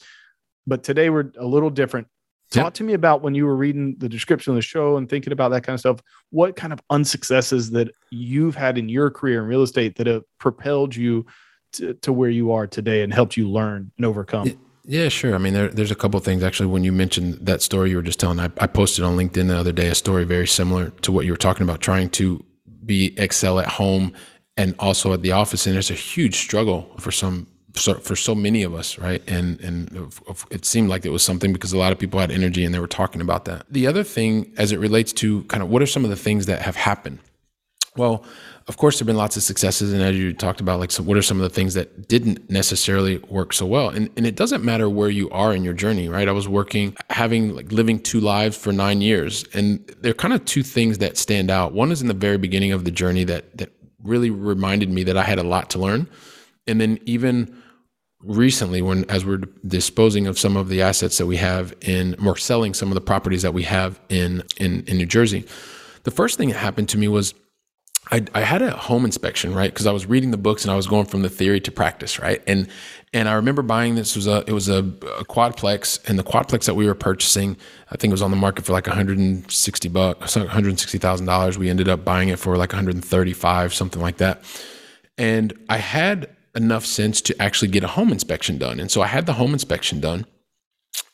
But 0.66 0.82
today 0.82 1.10
we're 1.10 1.32
a 1.38 1.46
little 1.46 1.70
different. 1.70 2.06
Talk 2.50 2.64
yep. 2.64 2.74
to 2.74 2.84
me 2.84 2.92
about 2.92 3.22
when 3.22 3.34
you 3.34 3.46
were 3.46 3.56
reading 3.56 3.96
the 3.96 4.08
description 4.08 4.52
of 4.52 4.56
the 4.56 4.62
show 4.62 4.98
and 4.98 5.08
thinking 5.08 5.32
about 5.32 5.50
that 5.52 5.62
kind 5.62 5.74
of 5.74 5.80
stuff. 5.80 6.00
What 6.30 6.54
kind 6.54 6.72
of 6.72 6.80
unsuccesses 6.90 7.70
that 7.70 7.90
you've 8.10 8.54
had 8.54 8.76
in 8.76 8.90
your 8.90 9.10
career 9.10 9.40
in 9.40 9.48
real 9.48 9.62
estate 9.62 9.96
that 9.96 10.06
have 10.06 10.24
propelled 10.38 10.94
you 10.94 11.24
to, 11.74 11.94
to 11.94 12.12
where 12.12 12.28
you 12.28 12.52
are 12.52 12.66
today 12.66 13.02
and 13.02 13.12
helped 13.12 13.38
you 13.38 13.48
learn 13.48 13.90
and 13.96 14.04
overcome? 14.04 14.48
It, 14.48 14.58
yeah, 14.84 15.08
sure. 15.08 15.34
I 15.34 15.38
mean, 15.38 15.54
there, 15.54 15.68
there's 15.68 15.90
a 15.90 15.96
couple 15.96 16.18
things 16.20 16.42
actually. 16.42 16.66
When 16.66 16.84
you 16.84 16.92
mentioned 16.92 17.34
that 17.46 17.62
story 17.62 17.90
you 17.90 17.96
were 17.96 18.02
just 18.02 18.18
telling, 18.18 18.40
I, 18.40 18.50
I 18.58 18.66
posted 18.66 19.04
on 19.04 19.16
LinkedIn 19.16 19.48
the 19.48 19.56
other 19.56 19.72
day 19.72 19.88
a 19.88 19.94
story 19.94 20.24
very 20.24 20.46
similar 20.46 20.90
to 21.02 21.12
what 21.12 21.24
you 21.24 21.32
were 21.32 21.38
talking 21.38 21.62
about, 21.62 21.80
trying 21.80 22.10
to 22.10 22.44
be 22.84 23.14
excel 23.18 23.60
at 23.60 23.68
home 23.68 24.12
and 24.56 24.74
also 24.78 25.12
at 25.12 25.22
the 25.22 25.32
office. 25.32 25.66
And 25.66 25.76
it's 25.76 25.90
a 25.90 25.94
huge 25.94 26.36
struggle 26.36 26.94
for 26.98 27.10
some 27.10 27.46
for 27.74 28.14
so 28.16 28.34
many 28.34 28.62
of 28.64 28.74
us, 28.74 28.98
right? 28.98 29.22
And 29.26 29.60
and 29.60 30.12
it 30.50 30.64
seemed 30.64 30.88
like 30.88 31.06
it 31.06 31.10
was 31.10 31.22
something 31.22 31.52
because 31.52 31.72
a 31.72 31.78
lot 31.78 31.92
of 31.92 31.98
people 31.98 32.20
had 32.20 32.30
energy 32.30 32.64
and 32.64 32.74
they 32.74 32.78
were 32.78 32.86
talking 32.86 33.20
about 33.20 33.46
that. 33.46 33.64
The 33.70 33.86
other 33.86 34.02
thing, 34.02 34.52
as 34.58 34.72
it 34.72 34.78
relates 34.78 35.12
to 35.14 35.44
kind 35.44 35.62
of 35.62 35.70
what 35.70 35.80
are 35.80 35.86
some 35.86 36.04
of 36.04 36.10
the 36.10 36.16
things 36.16 36.46
that 36.46 36.62
have 36.62 36.76
happened? 36.76 37.20
Well, 37.96 38.24
of 38.68 38.78
course, 38.78 38.96
there 38.96 39.00
have 39.00 39.06
been 39.08 39.16
lots 39.16 39.36
of 39.36 39.42
successes, 39.42 39.92
and 39.92 40.00
as 40.00 40.16
you 40.16 40.32
talked 40.32 40.62
about, 40.62 40.80
like, 40.80 40.90
so 40.90 41.02
what 41.02 41.18
are 41.18 41.22
some 41.22 41.36
of 41.38 41.42
the 41.42 41.54
things 41.54 41.74
that 41.74 42.08
didn't 42.08 42.48
necessarily 42.48 43.18
work 43.28 43.52
so 43.52 43.66
well? 43.66 43.90
And 43.90 44.08
and 44.16 44.26
it 44.26 44.34
doesn't 44.34 44.64
matter 44.64 44.88
where 44.88 45.10
you 45.10 45.28
are 45.30 45.52
in 45.52 45.62
your 45.62 45.74
journey, 45.74 46.08
right? 46.08 46.26
I 46.26 46.32
was 46.32 46.48
working, 46.48 46.96
having 47.10 47.54
like 47.54 47.70
living 47.70 48.00
two 48.00 48.20
lives 48.20 48.56
for 48.56 48.72
nine 48.72 49.02
years, 49.02 49.44
and 49.52 49.84
there 50.00 50.12
are 50.12 50.14
kind 50.14 50.32
of 50.32 50.42
two 50.46 50.62
things 50.62 50.98
that 50.98 51.18
stand 51.18 51.50
out. 51.50 51.74
One 51.74 51.92
is 51.92 52.00
in 52.00 52.08
the 52.08 52.14
very 52.14 52.38
beginning 52.38 52.72
of 52.72 52.84
the 52.84 52.90
journey 52.90 53.24
that 53.24 53.58
that 53.58 53.70
really 54.02 54.30
reminded 54.30 54.88
me 54.88 55.02
that 55.04 55.18
I 55.18 55.22
had 55.22 55.38
a 55.38 55.42
lot 55.42 55.68
to 55.70 55.78
learn, 55.78 56.08
and 56.66 56.80
then 56.80 56.98
even 57.04 57.54
recently 58.22 58.80
when 58.80 59.04
as 59.10 59.26
we're 59.26 59.42
disposing 59.66 60.26
of 60.28 60.38
some 60.38 60.56
of 60.56 60.68
the 60.68 60.80
assets 60.80 61.18
that 61.18 61.26
we 61.26 61.36
have 61.36 61.74
in 61.82 62.14
or 62.24 62.36
selling 62.36 62.72
some 62.72 62.88
of 62.88 62.94
the 62.94 63.00
properties 63.00 63.42
that 63.42 63.52
we 63.52 63.64
have 63.64 64.00
in 64.08 64.42
in, 64.58 64.84
in 64.86 64.96
New 64.96 65.06
Jersey 65.06 65.44
the 66.04 66.10
first 66.10 66.38
thing 66.38 66.48
that 66.48 66.58
happened 66.58 66.88
to 66.90 66.98
me 66.98 67.08
was 67.08 67.34
I, 68.12 68.22
I 68.34 68.40
had 68.42 68.60
a 68.60 68.76
home 68.76 69.06
inspection, 69.06 69.54
right? 69.54 69.72
Because 69.72 69.86
I 69.86 69.92
was 69.92 70.04
reading 70.04 70.32
the 70.32 70.36
books 70.36 70.64
and 70.64 70.70
I 70.70 70.76
was 70.76 70.86
going 70.86 71.06
from 71.06 71.22
the 71.22 71.30
theory 71.30 71.60
to 71.60 71.72
practice, 71.72 72.18
right? 72.18 72.42
And 72.46 72.68
and 73.14 73.28
I 73.28 73.32
remember 73.32 73.62
buying 73.62 73.94
this 73.94 74.14
was 74.14 74.26
a 74.26 74.44
it 74.46 74.52
was 74.52 74.68
a, 74.68 74.78
a 74.78 75.24
quadplex, 75.24 75.98
and 76.08 76.18
the 76.18 76.22
quadplex 76.22 76.66
that 76.66 76.74
we 76.74 76.86
were 76.86 76.94
purchasing, 76.94 77.56
I 77.90 77.96
think 77.96 78.10
it 78.10 78.14
was 78.14 78.22
on 78.22 78.30
the 78.30 78.36
market 78.36 78.66
for 78.66 78.72
like 78.72 78.86
160 78.86 79.88
bucks, 79.88 80.36
160 80.36 80.98
thousand 80.98 81.26
dollars. 81.26 81.56
We 81.56 81.70
ended 81.70 81.88
up 81.88 82.04
buying 82.04 82.28
it 82.28 82.38
for 82.38 82.56
like 82.58 82.72
135, 82.72 83.72
something 83.72 84.02
like 84.02 84.18
that. 84.18 84.42
And 85.16 85.54
I 85.70 85.78
had 85.78 86.28
enough 86.54 86.84
sense 86.84 87.22
to 87.22 87.42
actually 87.42 87.68
get 87.68 87.82
a 87.82 87.88
home 87.88 88.12
inspection 88.12 88.58
done, 88.58 88.78
and 88.78 88.90
so 88.90 89.00
I 89.00 89.06
had 89.06 89.24
the 89.24 89.34
home 89.34 89.54
inspection 89.54 90.00
done 90.00 90.26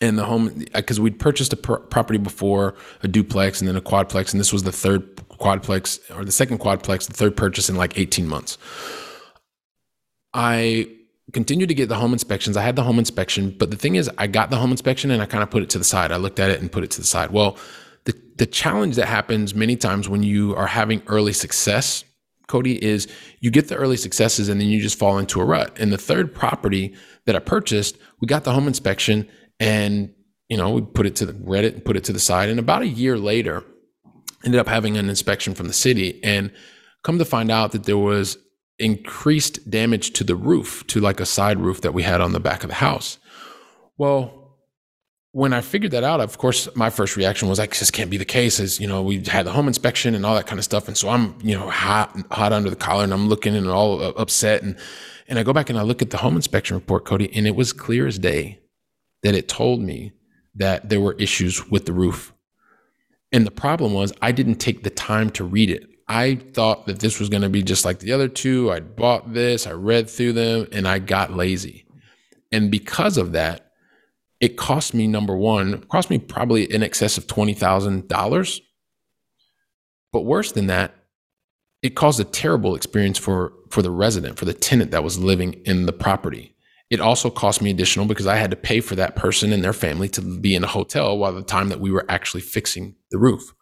and 0.01 0.19
the 0.19 0.25
home 0.25 0.65
because 0.75 1.01
we'd 1.01 1.19
purchased 1.19 1.53
a 1.53 1.57
property 1.57 2.19
before 2.19 2.75
a 3.03 3.09
duplex 3.09 3.61
and 3.61 3.69
then 3.69 3.77
a 3.77 3.81
quadplex 3.81 4.33
and 4.33 4.41
this 4.41 4.53
was 4.53 4.65
the 4.65 4.73
third 4.73 5.28
quadplex 5.39 5.99
or 6.17 6.25
the 6.25 6.33
second 6.33 6.59
quadplex, 6.59 7.07
the 7.07 7.15
third 7.15 7.37
purchase 7.37 7.69
in 7.69 7.77
like 7.77 7.99
18 7.99 8.27
months. 8.27 8.59
I 10.35 10.91
continued 11.33 11.69
to 11.69 11.75
get 11.75 11.89
the 11.89 11.97
home 11.97 12.13
inspections. 12.13 12.57
I 12.57 12.63
had 12.63 12.77
the 12.77 12.83
home 12.83 12.99
inspection, 12.99 13.55
but 13.59 13.71
the 13.71 13.77
thing 13.77 13.97
is, 13.97 14.11
I 14.19 14.27
got 14.27 14.51
the 14.51 14.57
home 14.57 14.71
inspection 14.71 15.11
and 15.11 15.23
I 15.23 15.27
kind 15.27 15.43
of 15.43 15.51
put 15.51 15.63
it 15.63 15.71
to 15.71 15.79
the 15.79 15.85
side. 15.85 16.13
I 16.13 16.17
looked 16.17 16.41
at 16.41 16.51
it 16.51 16.61
and 16.61 16.71
put 16.71 16.85
it 16.85 16.91
to 16.93 17.01
the 17.01 17.07
side. 17.07 17.31
Well, 17.31 17.59
the, 18.05 18.15
the 18.37 18.47
challenge 18.47 18.97
that 18.97 19.07
happens 19.07 19.55
many 19.55 19.77
times 19.77 20.09
when 20.09 20.23
you 20.23 20.55
are 20.57 20.67
having 20.67 21.03
early 21.07 21.33
success, 21.33 22.05
Cody, 22.47 22.83
is 22.83 23.09
you 23.41 23.51
get 23.51 23.69
the 23.69 23.77
early 23.77 23.97
successes 23.97 24.49
and 24.49 24.61
then 24.61 24.69
you 24.69 24.81
just 24.81 24.99
fall 24.99 25.19
into 25.19 25.41
a 25.41 25.45
rut. 25.45 25.77
And 25.79 25.93
the 25.93 25.99
third 25.99 26.35
property 26.35 26.95
that 27.27 27.37
I 27.37 27.41
purchased, 27.41 27.99
we 28.21 28.27
got 28.27 28.45
the 28.45 28.53
home 28.53 28.67
inspection 28.67 29.29
and 29.61 30.15
you 30.49 30.57
know, 30.57 30.71
we 30.71 30.81
put 30.81 31.07
it 31.07 31.15
to 31.17 31.27
the 31.27 31.35
read 31.35 31.65
it 31.65 31.75
and 31.75 31.85
put 31.85 31.97
it 31.97 32.05
to 32.05 32.13
the 32.13 32.19
side. 32.19 32.49
And 32.49 32.59
about 32.59 32.83
a 32.83 32.89
year 32.89 33.19
later, 33.19 33.65
ended 34.45 34.61
up 34.61 34.69
having 34.69 34.97
an 34.97 35.09
inspection 35.09 35.55
from 35.55 35.67
the 35.67 35.73
city 35.73 36.21
and 36.23 36.51
come 37.03 37.19
to 37.19 37.25
find 37.25 37.51
out 37.51 37.73
that 37.73 37.85
there 37.85 37.99
was 37.99 38.39
increased 38.79 39.69
damage 39.69 40.13
to 40.13 40.25
the 40.25 40.37
roof, 40.37 40.87
to 40.87 41.01
like 41.01 41.21
a 41.21 41.27
side 41.27 41.59
roof 41.59 41.81
that 41.81 41.95
we 41.95 42.03
had 42.03 42.21
on 42.21 42.33
the 42.33 42.41
back 42.41 42.63
of 42.63 42.69
the 42.69 42.75
house. 42.75 43.19
Well, 43.97 44.39
when 45.33 45.53
I 45.53 45.61
figured 45.61 45.93
that 45.93 46.05
out, 46.05 46.21
of 46.21 46.39
course, 46.39 46.69
my 46.75 46.89
first 46.89 47.17
reaction 47.17 47.49
was 47.49 47.59
like, 47.59 47.77
this 47.79 47.91
can't 47.91 48.11
be 48.11 48.17
the 48.17 48.25
case. 48.25 48.61
As 48.61 48.81
you 48.81 48.87
know, 48.87 49.03
we 49.03 49.23
had 49.25 49.47
the 49.47 49.53
home 49.53 49.69
inspection 49.69 50.15
and 50.15 50.25
all 50.25 50.35
that 50.35 50.47
kind 50.47 50.59
of 50.59 50.65
stuff, 50.65 50.89
and 50.89 50.97
so 50.97 51.09
I'm, 51.09 51.35
you 51.43 51.57
know, 51.57 51.69
hot, 51.69 52.17
hot 52.31 52.53
under 52.53 52.71
the 52.71 52.77
collar, 52.77 53.05
and 53.05 53.13
I'm 53.13 53.29
looking 53.29 53.55
and 53.55 53.69
all 53.69 54.03
uh, 54.03 54.09
upset, 54.11 54.63
and 54.63 54.77
and 55.29 55.39
I 55.39 55.43
go 55.43 55.53
back 55.53 55.69
and 55.69 55.79
I 55.79 55.83
look 55.83 56.01
at 56.01 56.11
the 56.11 56.17
home 56.17 56.37
inspection 56.37 56.77
report, 56.77 57.05
Cody, 57.05 57.31
and 57.35 57.47
it 57.47 57.55
was 57.55 57.73
clear 57.73 58.07
as 58.07 58.19
day 58.19 58.61
that 59.23 59.35
it 59.35 59.49
told 59.49 59.81
me 59.81 60.13
that 60.55 60.89
there 60.89 61.01
were 61.01 61.13
issues 61.15 61.69
with 61.69 61.85
the 61.85 61.93
roof. 61.93 62.33
And 63.33 63.47
the 63.47 63.51
problem 63.51 63.93
was 63.93 64.13
I 64.23 64.33
didn't 64.33 64.57
take 64.57 64.83
the 64.83 64.91
time 64.91 65.31
to 65.31 65.45
read 65.45 65.71
it. 65.71 65.89
I 66.09 66.37
thought 66.37 66.87
that 66.87 67.01
this 67.01 67.21
was 67.21 67.29
going 67.29 67.43
to 67.43 67.51
be 67.51 67.63
just 67.63 67.85
like 67.85 67.99
the 67.99 68.13
other 68.13 68.29
two. 68.29 68.73
I 68.73 68.81
bought 68.81 69.35
this, 69.35 69.67
I 69.67 69.73
read 69.73 70.09
through 70.09 70.33
them, 70.33 70.67
and 70.73 70.89
I 70.89 70.99
got 70.99 71.35
lazy. 71.35 71.85
And 72.51 72.71
because 72.71 73.19
of 73.19 73.33
that, 73.33 73.73
it 74.41 74.57
cost 74.57 74.95
me 74.95 75.07
number 75.07 75.37
one, 75.37 75.83
cost 75.83 76.09
me 76.09 76.19
probably 76.19 76.65
in 76.73 76.83
excess 76.83 77.19
of 77.19 77.27
$20,000. 77.27 78.61
But 80.13 80.23
worse 80.23 80.53
than 80.53 80.69
that, 80.69 80.95
it 81.83 81.91
caused 81.91 82.21
a 82.21 82.25
terrible 82.25 82.75
experience 82.75 83.19
for, 83.19 83.53
for 83.71 83.83
the 83.83 83.91
resident, 83.91 84.39
for 84.39 84.47
the 84.47 84.55
tenant 84.55 84.93
that 84.93 85.05
was 85.05 85.19
living 85.19 85.55
in 85.65 85.87
the 85.87 85.93
property. 85.93 86.55
It 86.91 87.01
also 87.01 87.29
cost 87.29 87.61
me 87.61 87.71
additional 87.71 88.07
because 88.07 88.27
I 88.27 88.37
had 88.37 88.51
to 88.51 88.57
pay 88.57 88.81
for 88.81 88.97
that 88.97 89.15
person 89.15 89.53
and 89.53 89.63
their 89.63 89.75
family 89.75 90.09
to 90.11 90.23
be 90.23 90.55
in 90.55 90.65
a 90.65 90.69
hotel 90.69 91.19
while 91.19 91.33
the 91.33 91.43
time 91.43 91.69
that 91.69 91.81
we 91.81 91.91
were 91.91 92.07
actually 92.09 92.41
fixing 92.41 92.95
the 93.11 93.19
roof. 93.19 93.53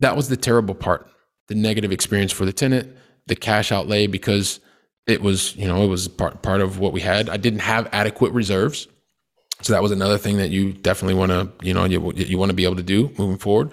That 0.00 0.16
was 0.16 0.28
the 0.28 0.36
terrible 0.36 0.74
part. 0.74 1.08
The 1.46 1.54
negative 1.54 1.92
experience 1.92 2.32
for 2.32 2.44
the 2.44 2.52
tenant, 2.52 2.96
the 3.26 3.36
cash 3.36 3.70
outlay 3.70 4.06
because 4.06 4.58
it 5.06 5.22
was, 5.22 5.54
you 5.56 5.68
know, 5.68 5.84
it 5.84 5.88
was 5.88 6.08
part 6.08 6.42
part 6.42 6.60
of 6.60 6.78
what 6.78 6.92
we 6.92 7.00
had. 7.00 7.28
I 7.28 7.36
didn't 7.36 7.60
have 7.60 7.88
adequate 7.92 8.32
reserves. 8.32 8.88
So 9.62 9.72
that 9.72 9.82
was 9.82 9.92
another 9.92 10.18
thing 10.18 10.38
that 10.38 10.50
you 10.50 10.72
definitely 10.72 11.14
want 11.14 11.30
to, 11.30 11.66
you 11.66 11.72
know, 11.72 11.84
you, 11.84 12.12
you 12.16 12.36
want 12.36 12.50
to 12.50 12.54
be 12.54 12.64
able 12.64 12.76
to 12.76 12.82
do 12.82 13.12
moving 13.16 13.38
forward. 13.38 13.70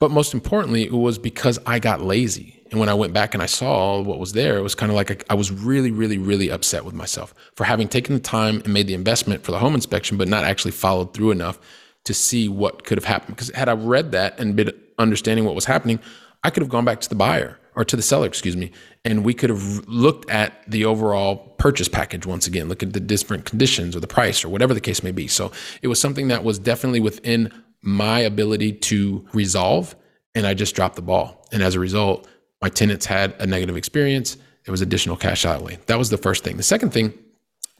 But 0.00 0.10
most 0.10 0.32
importantly, 0.32 0.84
it 0.84 0.92
was 0.92 1.18
because 1.18 1.58
I 1.66 1.78
got 1.78 2.00
lazy. 2.00 2.62
And 2.70 2.78
when 2.78 2.88
I 2.88 2.94
went 2.94 3.12
back 3.12 3.34
and 3.34 3.42
I 3.42 3.46
saw 3.46 4.00
what 4.00 4.18
was 4.18 4.32
there, 4.32 4.58
it 4.58 4.62
was 4.62 4.74
kind 4.74 4.92
of 4.92 4.96
like 4.96 5.24
I 5.30 5.34
was 5.34 5.50
really, 5.50 5.90
really, 5.90 6.18
really 6.18 6.50
upset 6.50 6.84
with 6.84 6.94
myself 6.94 7.34
for 7.56 7.64
having 7.64 7.88
taken 7.88 8.14
the 8.14 8.20
time 8.20 8.60
and 8.64 8.72
made 8.72 8.86
the 8.86 8.94
investment 8.94 9.42
for 9.42 9.52
the 9.52 9.58
home 9.58 9.74
inspection, 9.74 10.16
but 10.16 10.28
not 10.28 10.44
actually 10.44 10.70
followed 10.72 11.14
through 11.14 11.30
enough 11.30 11.58
to 12.04 12.14
see 12.14 12.48
what 12.48 12.84
could 12.84 12.98
have 12.98 13.06
happened. 13.06 13.36
Because 13.36 13.50
had 13.54 13.68
I 13.68 13.72
read 13.72 14.12
that 14.12 14.38
and 14.38 14.54
been 14.54 14.72
understanding 14.98 15.44
what 15.44 15.54
was 15.54 15.64
happening, 15.64 15.98
I 16.44 16.50
could 16.50 16.62
have 16.62 16.70
gone 16.70 16.84
back 16.84 17.00
to 17.00 17.08
the 17.08 17.14
buyer 17.14 17.58
or 17.74 17.84
to 17.84 17.96
the 17.96 18.02
seller, 18.02 18.26
excuse 18.26 18.56
me, 18.56 18.70
and 19.04 19.24
we 19.24 19.34
could 19.34 19.50
have 19.50 19.86
looked 19.88 20.28
at 20.30 20.68
the 20.70 20.84
overall 20.84 21.54
purchase 21.58 21.88
package 21.88 22.26
once 22.26 22.46
again, 22.46 22.68
look 22.68 22.82
at 22.82 22.92
the 22.92 23.00
different 23.00 23.44
conditions 23.44 23.96
or 23.96 24.00
the 24.00 24.06
price 24.06 24.44
or 24.44 24.48
whatever 24.48 24.74
the 24.74 24.80
case 24.80 25.02
may 25.02 25.12
be. 25.12 25.26
So 25.28 25.52
it 25.80 25.88
was 25.88 26.00
something 26.00 26.28
that 26.28 26.44
was 26.44 26.58
definitely 26.58 27.00
within 27.00 27.52
my 27.82 28.20
ability 28.20 28.72
to 28.72 29.26
resolve, 29.32 29.94
and 30.34 30.46
I 30.46 30.54
just 30.54 30.74
dropped 30.74 30.96
the 30.96 31.02
ball. 31.02 31.46
And 31.52 31.62
as 31.62 31.74
a 31.74 31.80
result, 31.80 32.28
my 32.60 32.68
tenants 32.68 33.06
had 33.06 33.34
a 33.38 33.46
negative 33.46 33.76
experience. 33.76 34.36
It 34.66 34.70
was 34.70 34.80
additional 34.80 35.16
cash 35.16 35.44
outlay. 35.44 35.78
That 35.86 35.98
was 35.98 36.10
the 36.10 36.18
first 36.18 36.44
thing. 36.44 36.56
The 36.56 36.62
second 36.62 36.90
thing 36.90 37.14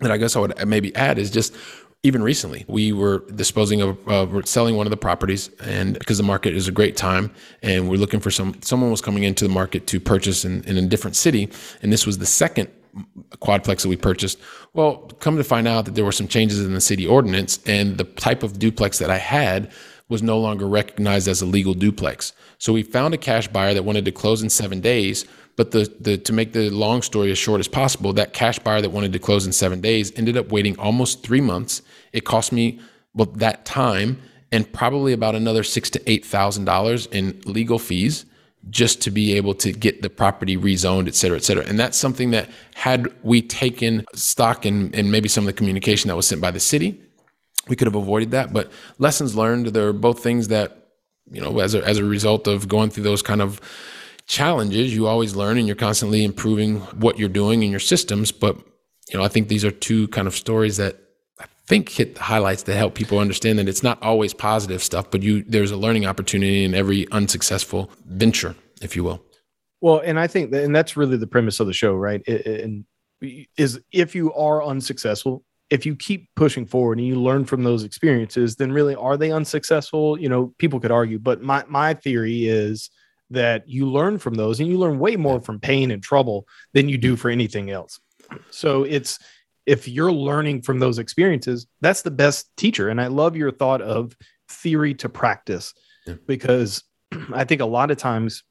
that 0.00 0.10
I 0.10 0.16
guess 0.16 0.36
I 0.36 0.40
would 0.40 0.66
maybe 0.66 0.94
add 0.94 1.18
is 1.18 1.30
just 1.30 1.54
even 2.04 2.22
recently 2.22 2.64
we 2.68 2.92
were 2.92 3.24
disposing 3.34 3.82
of 3.82 4.48
selling 4.48 4.76
one 4.76 4.86
of 4.86 4.90
the 4.90 4.96
properties 4.96 5.50
and 5.60 5.98
because 5.98 6.16
the 6.16 6.24
market 6.24 6.54
is 6.54 6.68
a 6.68 6.72
great 6.72 6.96
time 6.96 7.32
and 7.62 7.90
we're 7.90 7.96
looking 7.96 8.20
for 8.20 8.30
some 8.30 8.54
someone 8.62 8.90
was 8.90 9.00
coming 9.00 9.24
into 9.24 9.46
the 9.46 9.52
market 9.52 9.86
to 9.88 9.98
purchase 9.98 10.44
in, 10.44 10.62
in 10.64 10.76
a 10.76 10.82
different 10.82 11.16
city 11.16 11.48
and 11.82 11.92
this 11.92 12.06
was 12.06 12.18
the 12.18 12.26
second 12.26 12.68
quadplex 13.36 13.82
that 13.82 13.88
we 13.88 13.96
purchased 13.96 14.38
well 14.74 14.98
come 15.20 15.36
to 15.36 15.44
find 15.44 15.68
out 15.68 15.84
that 15.84 15.94
there 15.94 16.04
were 16.04 16.12
some 16.12 16.28
changes 16.28 16.64
in 16.64 16.74
the 16.74 16.80
city 16.80 17.06
ordinance 17.06 17.60
and 17.66 17.98
the 17.98 18.04
type 18.04 18.42
of 18.42 18.58
duplex 18.58 18.98
that 18.98 19.10
i 19.10 19.18
had 19.18 19.70
was 20.08 20.22
no 20.22 20.38
longer 20.38 20.66
recognized 20.66 21.28
as 21.28 21.42
a 21.42 21.46
legal 21.46 21.74
duplex. 21.74 22.32
So 22.58 22.72
we 22.72 22.82
found 22.82 23.14
a 23.14 23.18
cash 23.18 23.48
buyer 23.48 23.74
that 23.74 23.84
wanted 23.84 24.04
to 24.06 24.12
close 24.12 24.42
in 24.42 24.50
seven 24.50 24.80
days. 24.80 25.26
But 25.56 25.72
the, 25.72 25.92
the 26.00 26.16
to 26.18 26.32
make 26.32 26.52
the 26.52 26.70
long 26.70 27.02
story 27.02 27.30
as 27.30 27.38
short 27.38 27.60
as 27.60 27.68
possible, 27.68 28.12
that 28.14 28.32
cash 28.32 28.58
buyer 28.60 28.80
that 28.80 28.90
wanted 28.90 29.12
to 29.12 29.18
close 29.18 29.44
in 29.44 29.52
seven 29.52 29.80
days 29.80 30.12
ended 30.16 30.36
up 30.36 30.50
waiting 30.50 30.78
almost 30.78 31.22
three 31.22 31.40
months. 31.40 31.82
It 32.12 32.24
cost 32.24 32.52
me 32.52 32.80
well 33.14 33.26
that 33.26 33.64
time 33.64 34.20
and 34.52 34.72
probably 34.72 35.12
about 35.12 35.34
another 35.34 35.64
six 35.64 35.90
to 35.90 36.10
eight 36.10 36.24
thousand 36.24 36.64
dollars 36.64 37.06
in 37.06 37.40
legal 37.44 37.78
fees 37.78 38.24
just 38.70 39.00
to 39.02 39.10
be 39.10 39.34
able 39.34 39.54
to 39.54 39.72
get 39.72 40.02
the 40.02 40.10
property 40.10 40.56
rezoned, 40.56 41.08
et 41.08 41.14
cetera, 41.14 41.36
et 41.36 41.44
cetera. 41.44 41.64
And 41.66 41.78
that's 41.78 41.96
something 41.96 42.30
that 42.32 42.50
had 42.74 43.08
we 43.22 43.42
taken 43.42 44.04
stock 44.14 44.66
in, 44.66 44.92
in 44.94 45.10
maybe 45.10 45.28
some 45.28 45.44
of 45.44 45.46
the 45.46 45.52
communication 45.52 46.08
that 46.08 46.16
was 46.16 46.26
sent 46.26 46.40
by 46.40 46.50
the 46.50 46.60
city, 46.60 47.00
we 47.68 47.76
could 47.76 47.86
have 47.86 47.94
avoided 47.94 48.30
that. 48.32 48.52
But 48.52 48.70
lessons 48.98 49.34
learned, 49.34 49.68
there 49.68 49.88
are 49.88 49.92
both 49.92 50.22
things 50.22 50.48
that, 50.48 50.88
you 51.30 51.40
know, 51.40 51.58
as 51.60 51.74
a, 51.74 51.84
as 51.84 51.98
a 51.98 52.04
result 52.04 52.46
of 52.46 52.68
going 52.68 52.90
through 52.90 53.04
those 53.04 53.22
kind 53.22 53.42
of 53.42 53.60
challenges, 54.26 54.94
you 54.94 55.06
always 55.06 55.34
learn 55.36 55.58
and 55.58 55.66
you're 55.66 55.76
constantly 55.76 56.24
improving 56.24 56.80
what 57.00 57.18
you're 57.18 57.28
doing 57.28 57.62
in 57.62 57.70
your 57.70 57.80
systems. 57.80 58.32
But, 58.32 58.56
you 59.10 59.18
know, 59.18 59.24
I 59.24 59.28
think 59.28 59.48
these 59.48 59.64
are 59.64 59.70
two 59.70 60.08
kind 60.08 60.26
of 60.26 60.34
stories 60.34 60.76
that 60.76 60.96
think 61.68 61.90
hit 61.90 62.14
the 62.14 62.22
highlights 62.22 62.62
that 62.62 62.76
help 62.76 62.94
people 62.94 63.18
understand 63.18 63.58
that 63.58 63.68
it's 63.68 63.82
not 63.82 64.02
always 64.02 64.32
positive 64.32 64.82
stuff, 64.82 65.10
but 65.10 65.22
you 65.22 65.44
there's 65.44 65.70
a 65.70 65.76
learning 65.76 66.06
opportunity 66.06 66.64
in 66.64 66.74
every 66.74 67.06
unsuccessful 67.12 67.90
venture, 68.06 68.56
if 68.80 68.96
you 68.96 69.04
will. 69.04 69.22
Well, 69.82 70.00
and 70.02 70.18
I 70.18 70.28
think 70.28 70.50
that, 70.52 70.64
and 70.64 70.74
that's 70.74 70.96
really 70.96 71.18
the 71.18 71.26
premise 71.26 71.60
of 71.60 71.66
the 71.66 71.74
show, 71.74 71.94
right? 71.94 72.26
And 72.26 72.86
is 73.58 73.78
if 73.92 74.14
you 74.14 74.32
are 74.32 74.64
unsuccessful, 74.64 75.44
if 75.68 75.84
you 75.84 75.94
keep 75.94 76.30
pushing 76.34 76.64
forward 76.64 76.98
and 76.98 77.06
you 77.06 77.20
learn 77.20 77.44
from 77.44 77.62
those 77.64 77.84
experiences, 77.84 78.56
then 78.56 78.72
really 78.72 78.94
are 78.94 79.18
they 79.18 79.30
unsuccessful? 79.30 80.18
You 80.18 80.30
know, 80.30 80.54
people 80.56 80.80
could 80.80 80.90
argue, 80.90 81.18
but 81.18 81.42
my 81.42 81.64
my 81.68 81.92
theory 81.92 82.46
is 82.46 82.88
that 83.28 83.68
you 83.68 83.86
learn 83.86 84.16
from 84.18 84.34
those 84.34 84.58
and 84.58 84.70
you 84.70 84.78
learn 84.78 84.98
way 84.98 85.16
more 85.16 85.38
from 85.38 85.60
pain 85.60 85.90
and 85.90 86.02
trouble 86.02 86.46
than 86.72 86.88
you 86.88 86.96
do 86.96 87.14
for 87.14 87.28
anything 87.28 87.70
else. 87.70 88.00
So 88.50 88.84
it's 88.84 89.18
if 89.68 89.86
you're 89.86 90.10
learning 90.10 90.62
from 90.62 90.78
those 90.78 90.98
experiences, 90.98 91.66
that's 91.82 92.00
the 92.00 92.10
best 92.10 92.50
teacher. 92.56 92.88
And 92.88 93.00
I 93.00 93.08
love 93.08 93.36
your 93.36 93.52
thought 93.52 93.82
of 93.82 94.16
theory 94.48 94.94
to 94.94 95.10
practice 95.10 95.74
yeah. 96.06 96.14
because 96.26 96.82
I 97.34 97.44
think 97.44 97.60
a 97.60 97.66
lot 97.66 97.90
of 97.90 97.98
times 97.98 98.42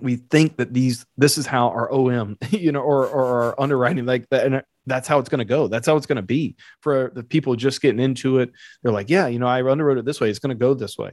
we 0.00 0.16
think 0.16 0.56
that 0.56 0.72
these 0.72 1.04
this 1.18 1.36
is 1.36 1.46
how 1.46 1.68
our 1.68 1.92
OM, 1.92 2.38
you 2.50 2.72
know, 2.72 2.80
or 2.80 3.06
or 3.06 3.42
our 3.42 3.60
underwriting 3.60 4.06
like 4.06 4.26
that, 4.30 4.46
and 4.46 4.62
that's 4.86 5.06
how 5.06 5.18
it's 5.18 5.28
going 5.28 5.40
to 5.40 5.44
go. 5.44 5.68
That's 5.68 5.86
how 5.86 5.96
it's 5.96 6.06
going 6.06 6.16
to 6.16 6.22
be 6.22 6.56
for 6.80 7.12
the 7.14 7.22
people 7.22 7.54
just 7.54 7.82
getting 7.82 8.00
into 8.00 8.38
it. 8.38 8.50
They're 8.82 8.92
like, 8.92 9.10
yeah, 9.10 9.26
you 9.26 9.38
know, 9.38 9.46
I 9.46 9.60
underwrote 9.60 9.98
it 9.98 10.06
this 10.06 10.18
way. 10.18 10.30
It's 10.30 10.38
going 10.38 10.56
to 10.56 10.60
go 10.60 10.72
this 10.72 10.96
way. 10.96 11.10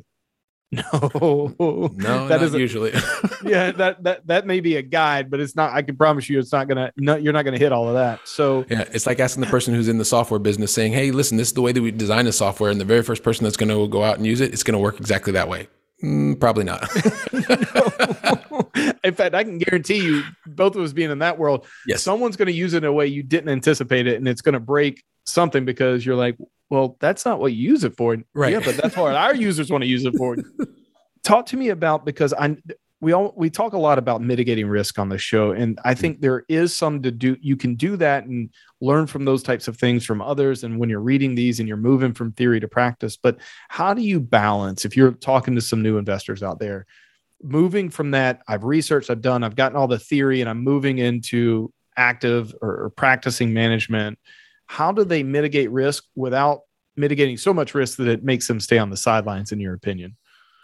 No, 0.71 1.55
no, 1.95 2.27
that 2.27 2.41
isn't 2.41 2.59
usually. 2.59 2.91
yeah, 3.43 3.71
that 3.71 4.03
that 4.03 4.27
that 4.27 4.47
may 4.47 4.59
be 4.59 4.75
a 4.75 4.81
guide, 4.81 5.29
but 5.29 5.39
it's 5.39 5.55
not. 5.55 5.73
I 5.73 5.81
can 5.81 5.95
promise 5.95 6.29
you, 6.29 6.39
it's 6.39 6.51
not 6.51 6.67
gonna. 6.67 6.91
No, 6.97 7.15
you're 7.15 7.33
not 7.33 7.43
gonna 7.43 7.57
hit 7.57 7.71
all 7.71 7.87
of 7.87 7.93
that. 7.93 8.27
So 8.27 8.65
yeah, 8.69 8.85
it's 8.91 9.05
like 9.05 9.19
asking 9.19 9.41
the 9.41 9.49
person 9.49 9.73
who's 9.73 9.87
in 9.87 9.97
the 9.97 10.05
software 10.05 10.39
business 10.39 10.73
saying, 10.73 10.93
"Hey, 10.93 11.11
listen, 11.11 11.37
this 11.37 11.49
is 11.49 11.53
the 11.53 11.61
way 11.61 11.71
that 11.71 11.81
we 11.81 11.91
design 11.91 12.25
the 12.25 12.33
software, 12.33 12.71
and 12.71 12.81
the 12.81 12.85
very 12.85 13.03
first 13.03 13.23
person 13.23 13.43
that's 13.43 13.57
to 13.69 13.87
go 13.87 14.03
out 14.03 14.17
and 14.17 14.25
use 14.25 14.41
it, 14.41 14.53
it's 14.53 14.63
to 14.73 14.79
work 14.79 14.99
exactly 14.99 15.33
that 15.33 15.47
way." 15.47 15.67
Mm, 16.03 16.39
probably 16.39 16.65
not. 16.65 16.81
in 19.03 19.13
fact, 19.13 19.33
I 19.33 19.43
can 19.43 19.57
guarantee 19.57 20.03
you, 20.03 20.23
both 20.45 20.75
of 20.75 20.83
us 20.83 20.93
being 20.93 21.11
in 21.11 21.19
that 21.19 21.37
world, 21.37 21.65
yes. 21.87 22.03
someone's 22.03 22.35
going 22.35 22.47
to 22.47 22.53
use 22.53 22.73
it 22.73 22.79
in 22.79 22.85
a 22.85 22.93
way 22.93 23.07
you 23.07 23.23
didn't 23.23 23.49
anticipate 23.49 24.07
it, 24.07 24.15
and 24.15 24.27
it's 24.27 24.41
going 24.41 24.53
to 24.53 24.59
break 24.59 25.03
something 25.25 25.65
because 25.65 26.05
you're 26.05 26.15
like, 26.15 26.37
well, 26.69 26.97
that's 26.99 27.25
not 27.25 27.39
what 27.39 27.53
you 27.53 27.69
use 27.69 27.83
it 27.83 27.95
for. 27.95 28.17
Right. 28.33 28.53
Yeah, 28.53 28.61
but 28.63 28.75
that's 28.77 28.97
what 28.97 29.15
our 29.15 29.35
users 29.35 29.71
want 29.71 29.83
to 29.83 29.87
use 29.87 30.05
it 30.05 30.15
for. 30.17 30.35
Talk 31.23 31.47
to 31.47 31.57
me 31.57 31.69
about 31.69 32.05
because 32.05 32.33
I 32.33 32.57
we 33.05 33.11
all 33.11 33.35
we 33.37 33.51
talk 33.51 33.73
a 33.73 33.77
lot 33.77 33.99
about 33.99 34.19
mitigating 34.19 34.67
risk 34.67 34.97
on 34.97 35.09
the 35.09 35.17
show 35.17 35.51
and 35.51 35.79
i 35.85 35.91
mm-hmm. 35.91 36.01
think 36.01 36.21
there 36.21 36.43
is 36.49 36.75
some 36.75 37.03
to 37.03 37.11
do 37.11 37.37
you 37.39 37.55
can 37.55 37.75
do 37.75 37.95
that 37.95 38.25
and 38.25 38.49
learn 38.81 39.05
from 39.05 39.25
those 39.25 39.43
types 39.43 39.67
of 39.67 39.77
things 39.77 40.03
from 40.03 40.23
others 40.23 40.63
and 40.63 40.79
when 40.79 40.89
you're 40.89 40.99
reading 40.99 41.35
these 41.35 41.59
and 41.59 41.67
you're 41.67 41.77
moving 41.77 42.13
from 42.13 42.31
theory 42.31 42.59
to 42.59 42.67
practice. 42.67 43.15
But 43.15 43.37
how 43.69 43.93
do 43.93 44.01
you 44.01 44.19
balance 44.19 44.85
if 44.85 44.97
you're 44.97 45.11
talking 45.11 45.53
to 45.53 45.61
some 45.61 45.83
new 45.83 45.97
investors 45.99 46.41
out 46.41 46.57
there 46.57 46.87
moving 47.43 47.89
from 47.91 48.11
that 48.11 48.41
i've 48.47 48.63
researched 48.63 49.09
i've 49.09 49.21
done 49.21 49.43
i've 49.43 49.57
gotten 49.57 49.77
all 49.77 49.89
the 49.89 49.99
theory 49.99 50.39
and 50.39 50.49
i'm 50.49 50.63
moving 50.63 50.99
into 50.99 51.71
active 51.97 52.55
or, 52.61 52.85
or 52.85 52.89
practicing 52.89 53.53
management 53.53 54.17
how 54.67 54.91
do 54.91 55.03
they 55.03 55.21
mitigate 55.21 55.69
risk 55.69 56.05
without 56.15 56.61
mitigating 56.95 57.35
so 57.35 57.53
much 57.53 57.75
risk 57.75 57.97
that 57.97 58.07
it 58.07 58.23
makes 58.23 58.47
them 58.47 58.59
stay 58.59 58.77
on 58.77 58.89
the 58.89 58.97
sidelines 58.97 59.51
in 59.51 59.59
your 59.59 59.73
opinion 59.73 60.15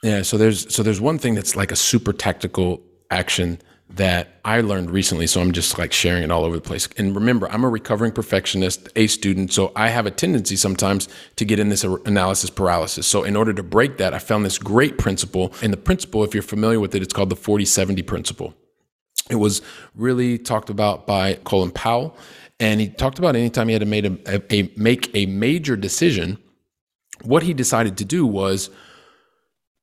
Yeah. 0.04 0.24
So 0.24 0.38
there's 0.38 0.74
so 0.74 0.84
there's 0.84 1.02
one 1.02 1.18
thing 1.20 1.36
that's 1.36 1.56
like 1.56 1.72
a 1.72 1.76
super 1.76 2.14
tactical 2.14 2.82
action 3.10 3.60
that 3.96 4.40
I 4.46 4.62
learned 4.62 4.90
recently. 4.90 5.28
So 5.28 5.42
I'm 5.42 5.52
just 5.52 5.78
like 5.78 5.92
sharing 5.92 6.24
it 6.24 6.32
all 6.32 6.44
over 6.44 6.56
the 6.56 6.62
place. 6.62 6.88
And 6.98 7.14
remember, 7.14 7.52
I'm 7.52 7.64
a 7.64 7.70
recovering 7.70 8.12
perfectionist, 8.12 8.90
a 8.96 9.08
student. 9.08 9.52
So 9.52 9.72
I 9.76 9.90
have 9.90 10.06
a 10.06 10.12
tendency 10.12 10.56
sometimes 10.56 11.10
to 11.36 11.46
get 11.46 11.60
in 11.60 11.70
this 11.70 11.84
analysis 11.84 12.50
paralysis. 12.50 13.06
So 13.06 13.24
in 13.24 13.36
order 13.36 13.54
to 13.54 13.64
break 13.64 13.98
that, 13.98 14.14
I 14.14 14.20
found 14.20 14.46
this 14.46 14.58
great 14.58 14.98
principle. 14.98 15.54
And 15.62 15.74
the 15.74 15.78
principle, 15.78 16.24
if 16.24 16.34
you're 16.34 16.44
familiar 16.44 16.80
with 16.80 16.96
it, 16.96 17.02
it's 17.02 17.14
called 17.14 17.30
the 17.30 17.36
40 17.36 17.66
70 17.66 18.02
principle. 18.04 18.54
It 19.30 19.36
was 19.36 19.62
really 19.96 20.38
talked 20.38 20.70
about 20.70 21.06
by 21.06 21.36
Colin 21.44 21.72
Powell. 21.72 22.16
And 22.60 22.80
he 22.80 22.90
talked 22.90 23.20
about 23.20 23.36
anytime 23.36 23.68
he 23.68 23.74
had 23.74 23.82
to 23.82 23.86
make 23.86 24.06
a, 24.06 24.54
a, 24.54 24.72
make 24.78 25.14
a 25.16 25.26
major 25.26 25.76
decision, 25.76 26.38
what 27.24 27.44
he 27.44 27.54
decided 27.54 27.98
to 27.98 28.06
do 28.06 28.26
was 28.26 28.70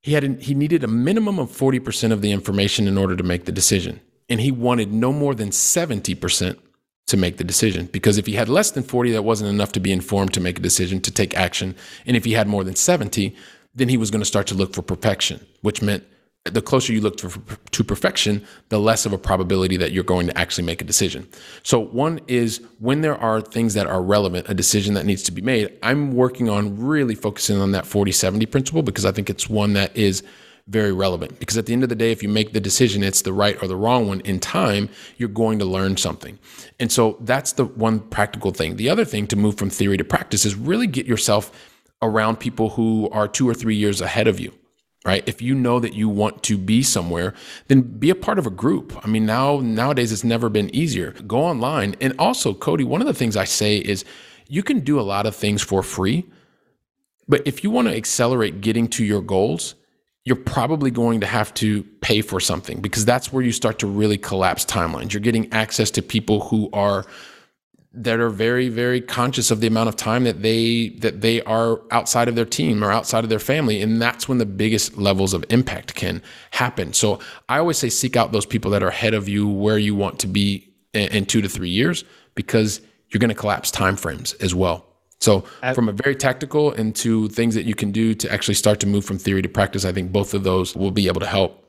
he 0.02 0.12
had 0.12 0.43
he 0.43 0.55
needed 0.55 0.85
a 0.85 0.88
minimum 0.88 1.38
of 1.38 1.50
40% 1.50 2.12
of 2.12 2.23
the 2.23 2.33
information 2.33 2.87
in 2.87 2.97
order 2.97 3.17
to 3.17 3.23
make 3.23 3.45
the 3.45 3.52
decision. 3.52 4.00
And 4.28 4.40
he 4.40 4.50
wanted 4.50 4.93
no 4.93 5.12
more 5.12 5.35
than 5.35 5.50
70% 5.50 6.59
to 7.07 7.17
make 7.17 7.38
the 7.38 7.45
decision. 7.45 7.87
Because 7.87 8.19
if 8.19 8.26
he 8.26 8.35
had 8.35 8.49
less 8.49 8.71
than 8.71 8.83
40 8.83 9.12
that 9.12 9.23
wasn't 9.23 9.50
enough 9.50 9.73
to 9.73 9.81
be 9.81 9.93
informed 9.93 10.35
to 10.35 10.40
make 10.40 10.59
a 10.59 10.62
decision 10.62 11.00
to 11.00 11.11
take 11.11 11.35
action. 11.35 11.75
And 12.07 12.17
if 12.17 12.25
he 12.25 12.33
had 12.33 12.47
more 12.47 12.64
than 12.64 12.76
70 12.76 13.35
then 13.75 13.88
he 13.88 13.97
was 13.97 14.11
going 14.11 14.21
to 14.21 14.26
start 14.26 14.47
to 14.49 14.55
look 14.55 14.75
for 14.75 14.83
perfection 14.83 15.47
which 15.62 15.83
meant 15.83 16.05
the 16.52 16.62
closer 16.62 16.92
you 16.92 17.00
look 17.00 17.16
to, 17.18 17.30
to 17.71 17.85
perfection, 17.85 18.45
the 18.68 18.78
less 18.78 19.07
of 19.07 19.12
a 19.12 19.18
probability 19.18 19.76
that 19.76 19.92
you're 19.92 20.04
going 20.04 20.26
to 20.26 20.38
actually 20.38 20.64
make 20.64 20.80
a 20.80 20.85
decision. 20.85 21.28
So, 21.62 21.78
one 21.78 22.21
is 22.26 22.62
when 22.78 23.00
there 23.00 23.16
are 23.16 23.40
things 23.40 23.75
that 23.75 23.87
are 23.87 24.02
relevant, 24.02 24.49
a 24.49 24.54
decision 24.54 24.95
that 24.95 25.07
needs 25.07 25.23
to 25.25 25.33
be 25.33 25.42
made, 25.42 25.76
I'm 25.83 26.14
working 26.14 26.49
on 26.49 26.78
really 26.78 27.14
focusing 27.14 27.61
on 27.61 27.73
that 27.73 27.87
40 27.87 28.12
70 28.12 28.47
principle 28.47 28.83
because 28.83 29.04
I 29.04 29.12
think 29.12 29.30
it's 29.30 29.49
one 29.49 29.75
that 29.75 29.97
is 29.97 30.23
very 30.66 30.92
relevant. 30.92 31.38
Because 31.38 31.57
at 31.57 31.66
the 31.66 31.73
end 31.73 31.83
of 31.83 31.88
the 31.88 31.95
day, 31.95 32.12
if 32.12 32.23
you 32.23 32.28
make 32.28 32.52
the 32.52 32.61
decision, 32.61 33.02
it's 33.02 33.23
the 33.23 33.33
right 33.33 33.61
or 33.62 33.68
the 33.68 33.76
wrong 33.76 34.07
one 34.07 34.21
in 34.21 34.38
time, 34.38 34.90
you're 35.16 35.28
going 35.28 35.59
to 35.59 35.64
learn 35.64 35.97
something. 35.97 36.38
And 36.78 36.90
so, 36.90 37.16
that's 37.21 37.52
the 37.52 37.64
one 37.64 38.00
practical 38.00 38.52
thing. 38.52 38.76
The 38.76 38.88
other 38.88 39.04
thing 39.04 39.26
to 39.28 39.37
move 39.37 39.57
from 39.57 39.71
theory 39.71 39.97
to 39.97 40.04
practice 40.04 40.45
is 40.45 40.54
really 40.54 40.87
get 40.87 41.07
yourself 41.07 41.52
around 42.00 42.37
people 42.37 42.71
who 42.71 43.09
are 43.11 43.26
two 43.26 43.49
or 43.49 43.54
three 43.54 43.75
years 43.75 44.00
ahead 44.00 44.28
of 44.28 44.38
you 44.38 44.54
right? 45.09 45.25
If 45.27 45.41
you 45.41 45.55
know 45.55 45.81
that 45.81 45.95
you 45.95 46.09
want 46.09 46.43
to 46.45 46.59
be 46.59 46.83
somewhere 46.83 47.35
then 47.69 47.81
be 47.81 48.11
a 48.11 48.15
part 48.15 48.38
of 48.38 48.47
a 48.47 48.50
group. 48.50 48.87
I 49.05 49.09
mean 49.09 49.25
now 49.27 49.61
nowadays 49.61 50.12
it's 50.12 50.25
never 50.35 50.49
been 50.49 50.69
easier. 50.83 51.12
Go 51.27 51.41
online. 51.53 51.97
And 52.00 52.15
also 52.19 52.53
cody 52.53 52.85
one 52.85 53.00
of 53.00 53.07
the 53.07 53.19
things 53.21 53.37
i 53.37 53.45
say 53.45 53.79
is 53.79 54.05
you 54.57 54.62
can 54.62 54.81
do 54.81 55.00
a 55.00 55.07
lot 55.15 55.25
of 55.27 55.35
things 55.35 55.62
for 55.62 55.83
free 55.83 56.27
but 57.27 57.41
if 57.47 57.62
you 57.62 57.71
want 57.71 57.88
to 57.88 57.97
accelerate 57.97 58.61
getting 58.61 58.87
to 58.97 59.05
your 59.05 59.23
goals 59.23 59.75
you're 60.29 60.37
probably 60.37 60.91
going 60.91 61.21
to 61.21 61.27
have 61.27 61.55
to 61.55 61.83
pay 62.03 62.21
for 62.21 62.38
something 62.38 62.83
because 62.83 63.07
that's 63.07 63.33
where 63.33 63.43
you 63.43 63.50
start 63.50 63.79
to 63.79 63.87
really 63.87 64.19
collapse 64.19 64.62
timelines. 64.62 65.15
You're 65.15 65.23
getting 65.23 65.50
access 65.55 65.91
to 65.93 66.03
people 66.03 66.41
who 66.41 66.69
are 66.75 67.07
that 67.92 68.21
are 68.21 68.28
very 68.28 68.68
very 68.68 69.00
conscious 69.00 69.50
of 69.50 69.61
the 69.61 69.66
amount 69.66 69.88
of 69.88 69.97
time 69.97 70.25
that 70.25 70.42
they 70.42 70.90
that 70.90 71.21
they 71.21 71.42
are 71.42 71.80
outside 71.90 72.28
of 72.28 72.35
their 72.35 72.45
team 72.45 72.85
or 72.85 72.92
outside 72.92 73.25
of 73.25 73.30
their 73.30 73.38
family. 73.38 73.80
And 73.80 74.00
that's 74.00 74.28
when 74.28 74.38
the 74.38 74.47
biggest 74.47 74.99
levels 74.99 75.33
of 75.33 75.45
impact 75.49 75.95
can 75.95 76.23
happen. 76.50 76.92
So 76.92 77.18
i 77.49 77.59
always 77.59 77.78
say 77.78 77.88
seek 77.88 78.16
out 78.16 78.33
those 78.33 78.47
people 78.47 78.71
that 78.73 78.83
are 78.83 78.88
ahead 78.88 79.14
of 79.14 79.28
you 79.28 79.49
where 79.49 79.78
you 79.78 79.95
want 79.95 80.18
to 80.21 80.26
be 80.26 80.73
in, 80.92 81.09
in 81.12 81.26
2 81.26 81.40
to 81.42 81.49
3 81.49 81.68
years 81.68 82.04
because 82.35 82.80
you're 83.09 83.21
going 83.21 83.30
to 83.30 83.35
collapse 83.35 83.71
time 83.71 83.97
frames 83.97 84.35
as 84.35 84.54
well. 84.54 84.85
So 85.21 85.40
from 85.75 85.88
a 85.88 85.92
very 85.92 86.14
tactical 86.14 86.73
into 86.73 87.28
things 87.28 87.54
that 87.54 87.64
you 87.64 87.75
can 87.75 87.90
do 87.90 88.14
to 88.14 88.33
actually 88.33 88.54
start 88.54 88.78
to 88.80 88.87
move 88.87 89.04
from 89.04 89.18
theory 89.18 89.42
to 89.42 89.49
practice 89.49 89.85
i 89.85 89.92
think 89.92 90.12
both 90.12 90.33
of 90.33 90.45
those 90.45 90.76
will 90.76 90.92
be 90.92 91.09
able 91.09 91.21
to 91.21 91.26
help 91.26 91.68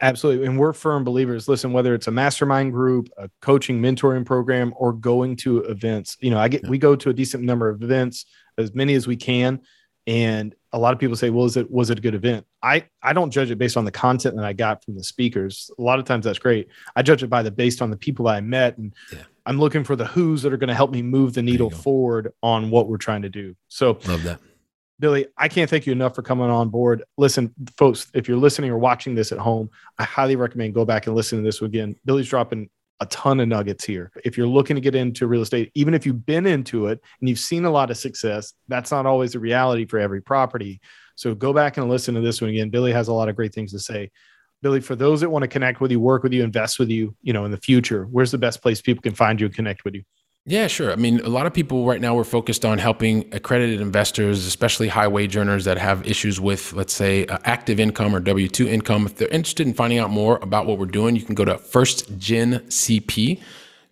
Absolutely. 0.00 0.46
And 0.46 0.58
we're 0.58 0.72
firm 0.72 1.04
believers. 1.04 1.48
Listen, 1.48 1.72
whether 1.72 1.94
it's 1.94 2.06
a 2.06 2.10
mastermind 2.10 2.72
group, 2.72 3.08
a 3.16 3.30
coaching 3.40 3.80
mentoring 3.80 4.26
program, 4.26 4.74
or 4.76 4.92
going 4.92 5.36
to 5.36 5.60
events, 5.60 6.16
you 6.20 6.30
know, 6.30 6.38
I 6.38 6.48
get 6.48 6.64
yeah. 6.64 6.70
we 6.70 6.78
go 6.78 6.96
to 6.96 7.10
a 7.10 7.14
decent 7.14 7.42
number 7.44 7.68
of 7.68 7.82
events, 7.82 8.26
as 8.58 8.74
many 8.74 8.94
as 8.94 9.06
we 9.06 9.16
can. 9.16 9.60
And 10.06 10.54
a 10.72 10.78
lot 10.78 10.92
of 10.92 11.00
people 11.00 11.16
say, 11.16 11.30
well, 11.30 11.46
is 11.46 11.56
it 11.56 11.70
was 11.70 11.90
it 11.90 11.98
a 11.98 12.00
good 12.00 12.14
event? 12.14 12.46
I 12.62 12.84
I 13.02 13.12
don't 13.12 13.30
judge 13.30 13.50
it 13.50 13.58
based 13.58 13.76
on 13.76 13.84
the 13.84 13.90
content 13.90 14.36
that 14.36 14.44
I 14.44 14.52
got 14.52 14.84
from 14.84 14.94
the 14.94 15.02
speakers. 15.02 15.70
A 15.78 15.82
lot 15.82 15.98
of 15.98 16.04
times 16.04 16.24
that's 16.24 16.38
great. 16.38 16.68
I 16.94 17.02
judge 17.02 17.22
it 17.22 17.28
by 17.28 17.42
the 17.42 17.50
based 17.50 17.80
on 17.80 17.90
the 17.90 17.96
people 17.96 18.28
I 18.28 18.40
met 18.40 18.76
and 18.78 18.94
yeah. 19.12 19.22
I'm 19.46 19.58
looking 19.58 19.84
for 19.84 19.96
the 19.96 20.06
who's 20.06 20.42
that 20.42 20.52
are 20.52 20.56
going 20.56 20.68
to 20.68 20.74
help 20.74 20.90
me 20.90 21.02
move 21.02 21.34
the 21.34 21.42
needle 21.42 21.70
forward 21.70 22.32
on 22.42 22.68
what 22.70 22.88
we're 22.88 22.96
trying 22.96 23.22
to 23.22 23.28
do. 23.28 23.56
So 23.68 23.98
love 24.06 24.24
that. 24.24 24.40
Billy, 24.98 25.26
I 25.36 25.48
can't 25.48 25.68
thank 25.68 25.86
you 25.86 25.92
enough 25.92 26.14
for 26.14 26.22
coming 26.22 26.48
on 26.48 26.70
board. 26.70 27.04
Listen, 27.18 27.52
folks, 27.76 28.10
if 28.14 28.28
you're 28.28 28.38
listening 28.38 28.70
or 28.70 28.78
watching 28.78 29.14
this 29.14 29.30
at 29.30 29.38
home, 29.38 29.68
I 29.98 30.04
highly 30.04 30.36
recommend 30.36 30.74
go 30.74 30.86
back 30.86 31.06
and 31.06 31.14
listen 31.14 31.38
to 31.38 31.44
this 31.44 31.60
again. 31.60 31.96
Billy's 32.06 32.28
dropping 32.28 32.70
a 33.00 33.06
ton 33.06 33.40
of 33.40 33.48
nuggets 33.48 33.84
here. 33.84 34.10
If 34.24 34.38
you're 34.38 34.46
looking 34.46 34.74
to 34.74 34.80
get 34.80 34.94
into 34.94 35.26
real 35.26 35.42
estate, 35.42 35.70
even 35.74 35.92
if 35.92 36.06
you've 36.06 36.24
been 36.24 36.46
into 36.46 36.86
it 36.86 37.00
and 37.20 37.28
you've 37.28 37.38
seen 37.38 37.66
a 37.66 37.70
lot 37.70 37.90
of 37.90 37.98
success, 37.98 38.54
that's 38.68 38.90
not 38.90 39.04
always 39.04 39.34
a 39.34 39.38
reality 39.38 39.84
for 39.84 39.98
every 39.98 40.22
property. 40.22 40.80
So 41.14 41.34
go 41.34 41.52
back 41.52 41.76
and 41.76 41.90
listen 41.90 42.14
to 42.14 42.22
this 42.22 42.40
one 42.40 42.50
again. 42.50 42.70
Billy 42.70 42.92
has 42.92 43.08
a 43.08 43.12
lot 43.12 43.28
of 43.28 43.36
great 43.36 43.54
things 43.54 43.72
to 43.72 43.78
say. 43.78 44.10
Billy, 44.62 44.80
for 44.80 44.96
those 44.96 45.20
that 45.20 45.28
want 45.28 45.42
to 45.42 45.48
connect 45.48 45.82
with 45.82 45.90
you, 45.90 46.00
work 46.00 46.22
with 46.22 46.32
you, 46.32 46.42
invest 46.42 46.78
with 46.78 46.88
you, 46.88 47.14
you 47.22 47.34
know, 47.34 47.44
in 47.44 47.50
the 47.50 47.58
future, 47.58 48.04
where's 48.10 48.30
the 48.30 48.38
best 48.38 48.62
place 48.62 48.80
people 48.80 49.02
can 49.02 49.14
find 49.14 49.38
you 49.38 49.46
and 49.46 49.54
connect 49.54 49.84
with 49.84 49.94
you? 49.94 50.02
Yeah, 50.48 50.68
sure. 50.68 50.92
I 50.92 50.96
mean, 50.96 51.18
a 51.20 51.28
lot 51.28 51.46
of 51.46 51.52
people 51.52 51.84
right 51.86 52.00
now 52.00 52.14
we're 52.14 52.22
focused 52.22 52.64
on 52.64 52.78
helping 52.78 53.28
accredited 53.34 53.80
investors, 53.80 54.46
especially 54.46 54.86
high 54.86 55.08
wage 55.08 55.36
earners 55.36 55.64
that 55.64 55.76
have 55.76 56.06
issues 56.06 56.40
with, 56.40 56.72
let's 56.72 56.92
say, 56.92 57.26
uh, 57.26 57.38
active 57.44 57.80
income 57.80 58.14
or 58.14 58.20
W 58.20 58.46
2 58.48 58.68
income. 58.68 59.06
If 59.06 59.16
they're 59.16 59.26
interested 59.28 59.66
in 59.66 59.74
finding 59.74 59.98
out 59.98 60.10
more 60.10 60.38
about 60.42 60.66
what 60.66 60.78
we're 60.78 60.86
doing, 60.86 61.16
you 61.16 61.22
can 61.22 61.34
go 61.34 61.44
to 61.44 61.56
firstgencp.com 61.56 63.36
dot 63.36 63.46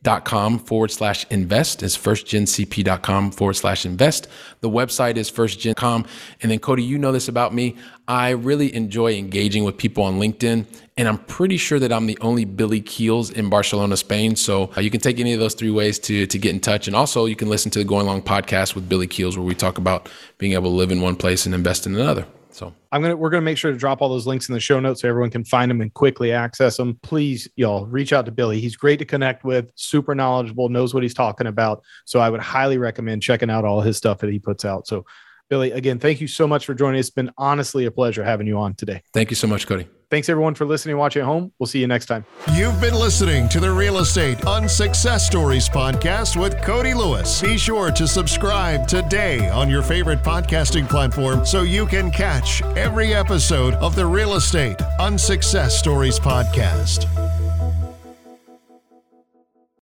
com 0.05 0.59
forward 0.59 0.91
slash 0.91 1.27
invest 1.31 1.83
is 1.83 1.97
firstgencp.com 1.97 3.31
forward 3.31 3.55
slash 3.55 3.87
invest. 3.87 4.29
The 4.61 4.71
website 4.71 5.17
is 5.17 5.31
firstgen.com. 5.31 6.07
And 6.43 6.53
then 6.53 6.59
Cody, 6.59 6.83
you 6.83 6.99
know 6.99 7.13
this 7.13 7.29
about 7.29 7.55
me. 7.55 7.77
I 8.07 8.31
really 8.31 8.75
enjoy 8.75 9.15
engaging 9.15 9.65
with 9.65 9.79
people 9.79 10.05
on 10.05 10.21
LinkedIn. 10.21 10.67
And 10.97 11.09
I'm 11.09 11.19
pretty 11.19 11.57
sure 11.57 11.79
that 11.79 11.93
I'm 11.93 12.07
the 12.07 12.19
only 12.21 12.45
Billy 12.45 12.81
Keels 12.81 13.31
in 13.31 13.49
Barcelona, 13.49 13.97
Spain. 13.97 14.37
So 14.37 14.71
uh, 14.77 14.81
you 14.81 14.91
can 14.91 15.01
take 15.01 15.19
any 15.19 15.33
of 15.33 15.41
those 15.41 15.55
three 15.55 15.71
ways 15.71 15.99
to, 16.01 16.27
to 16.27 16.39
get 16.39 16.55
in 16.55 16.61
touch. 16.61 16.87
And 16.87 16.95
also 16.95 17.25
you 17.25 17.35
can 17.35 17.49
listen 17.49 17.71
to 17.73 17.79
the 17.79 17.85
Going 17.85 18.07
Long 18.07 18.23
podcast 18.23 18.75
with 18.75 18.89
Billy 18.89 19.07
Keels, 19.07 19.37
where 19.37 19.47
we 19.47 19.55
talk 19.55 19.79
about 19.79 20.09
being 20.39 20.53
able 20.53 20.71
to 20.71 20.77
live 20.77 20.93
in 20.93 21.01
one 21.01 21.17
place 21.17 21.47
and 21.47 21.55
invest 21.55 21.87
in 21.87 21.95
another. 21.95 22.27
So 22.55 22.73
I'm 22.93 23.03
gonna 23.03 23.17
we're 23.17 23.31
gonna 23.31 23.43
make 23.43 23.59
sure 23.59 23.73
to 23.73 23.77
drop 23.77 24.01
all 24.01 24.09
those 24.09 24.29
links 24.29 24.49
in 24.49 24.53
the 24.53 24.61
show 24.61 24.79
notes 24.79 25.01
so 25.01 25.09
everyone 25.09 25.31
can 25.31 25.45
find 25.45 25.69
them 25.69 25.81
and 25.81 25.93
quickly 25.93 26.31
access 26.31 26.77
them. 26.77 26.99
Please, 27.03 27.49
y'all, 27.57 27.85
reach 27.87 28.13
out 28.13 28.27
to 28.27 28.33
Billy. 28.33 28.61
He's 28.61 28.77
great 28.77 29.01
to 29.01 29.05
connect 29.05 29.45
with, 29.45 29.71
super 29.75 30.15
knowledgeable, 30.15 30.69
knows 30.69 30.95
what 30.95 31.03
he's 31.03 31.15
talking 31.15 31.49
about. 31.49 31.83
So 32.05 32.21
I 32.21 32.31
would 32.31 32.41
highly 32.41 32.79
recommend 32.79 33.23
checking 33.23 33.51
out 33.51 33.65
all 33.65 33.81
his 33.81 33.97
stuff 33.97 34.19
that 34.19 34.31
he 34.31 34.39
puts 34.39 34.65
out. 34.65 34.87
So 34.87 35.05
Billy, 35.51 35.73
again, 35.73 35.99
thank 35.99 36.21
you 36.21 36.27
so 36.27 36.47
much 36.47 36.65
for 36.65 36.75
joining. 36.75 36.99
It's 36.99 37.11
been 37.11 37.31
honestly 37.37 37.85
a 37.85 37.91
pleasure 37.91 38.25
having 38.25 38.47
you 38.47 38.59
on 38.59 38.75
today. 38.75 39.03
Thank 39.13 39.31
you 39.31 39.37
so 39.37 39.47
much, 39.47 39.67
Cody. 39.67 39.87
Thanks 40.11 40.29
everyone 40.29 40.55
for 40.55 40.65
listening 40.65 40.93
and 40.93 41.01
watching 41.01 41.23
at 41.23 41.27
home. 41.27 41.53
We'll 41.59 41.67
see 41.67 41.81
you 41.81 41.87
next 41.87 42.07
time. 42.07 42.25
You've 42.53 42.81
been 42.81 42.95
listening 42.95 43.49
to 43.51 43.61
the 43.61 43.71
Real 43.71 43.99
Estate 43.99 44.39
Unsuccess 44.47 45.27
Stories 45.27 45.69
podcast 45.69 46.41
with 46.41 46.61
Cody 46.63 46.95
Lewis. 46.95 47.43
Be 47.43 47.59
sure 47.59 47.91
to 47.91 48.07
subscribe 48.07 48.87
today 48.87 49.49
on 49.51 49.69
your 49.69 49.83
favorite 49.83 50.23
podcasting 50.23 50.89
platform 50.89 51.45
so 51.45 51.63
you 51.63 51.87
can 51.87 52.11
catch 52.11 52.63
every 52.77 53.13
episode 53.13 53.75
of 53.75 53.97
the 53.97 54.07
Real 54.07 54.35
Estate 54.35 54.81
Unsuccess 55.01 55.77
Stories 55.77 56.19
podcast. 56.19 57.44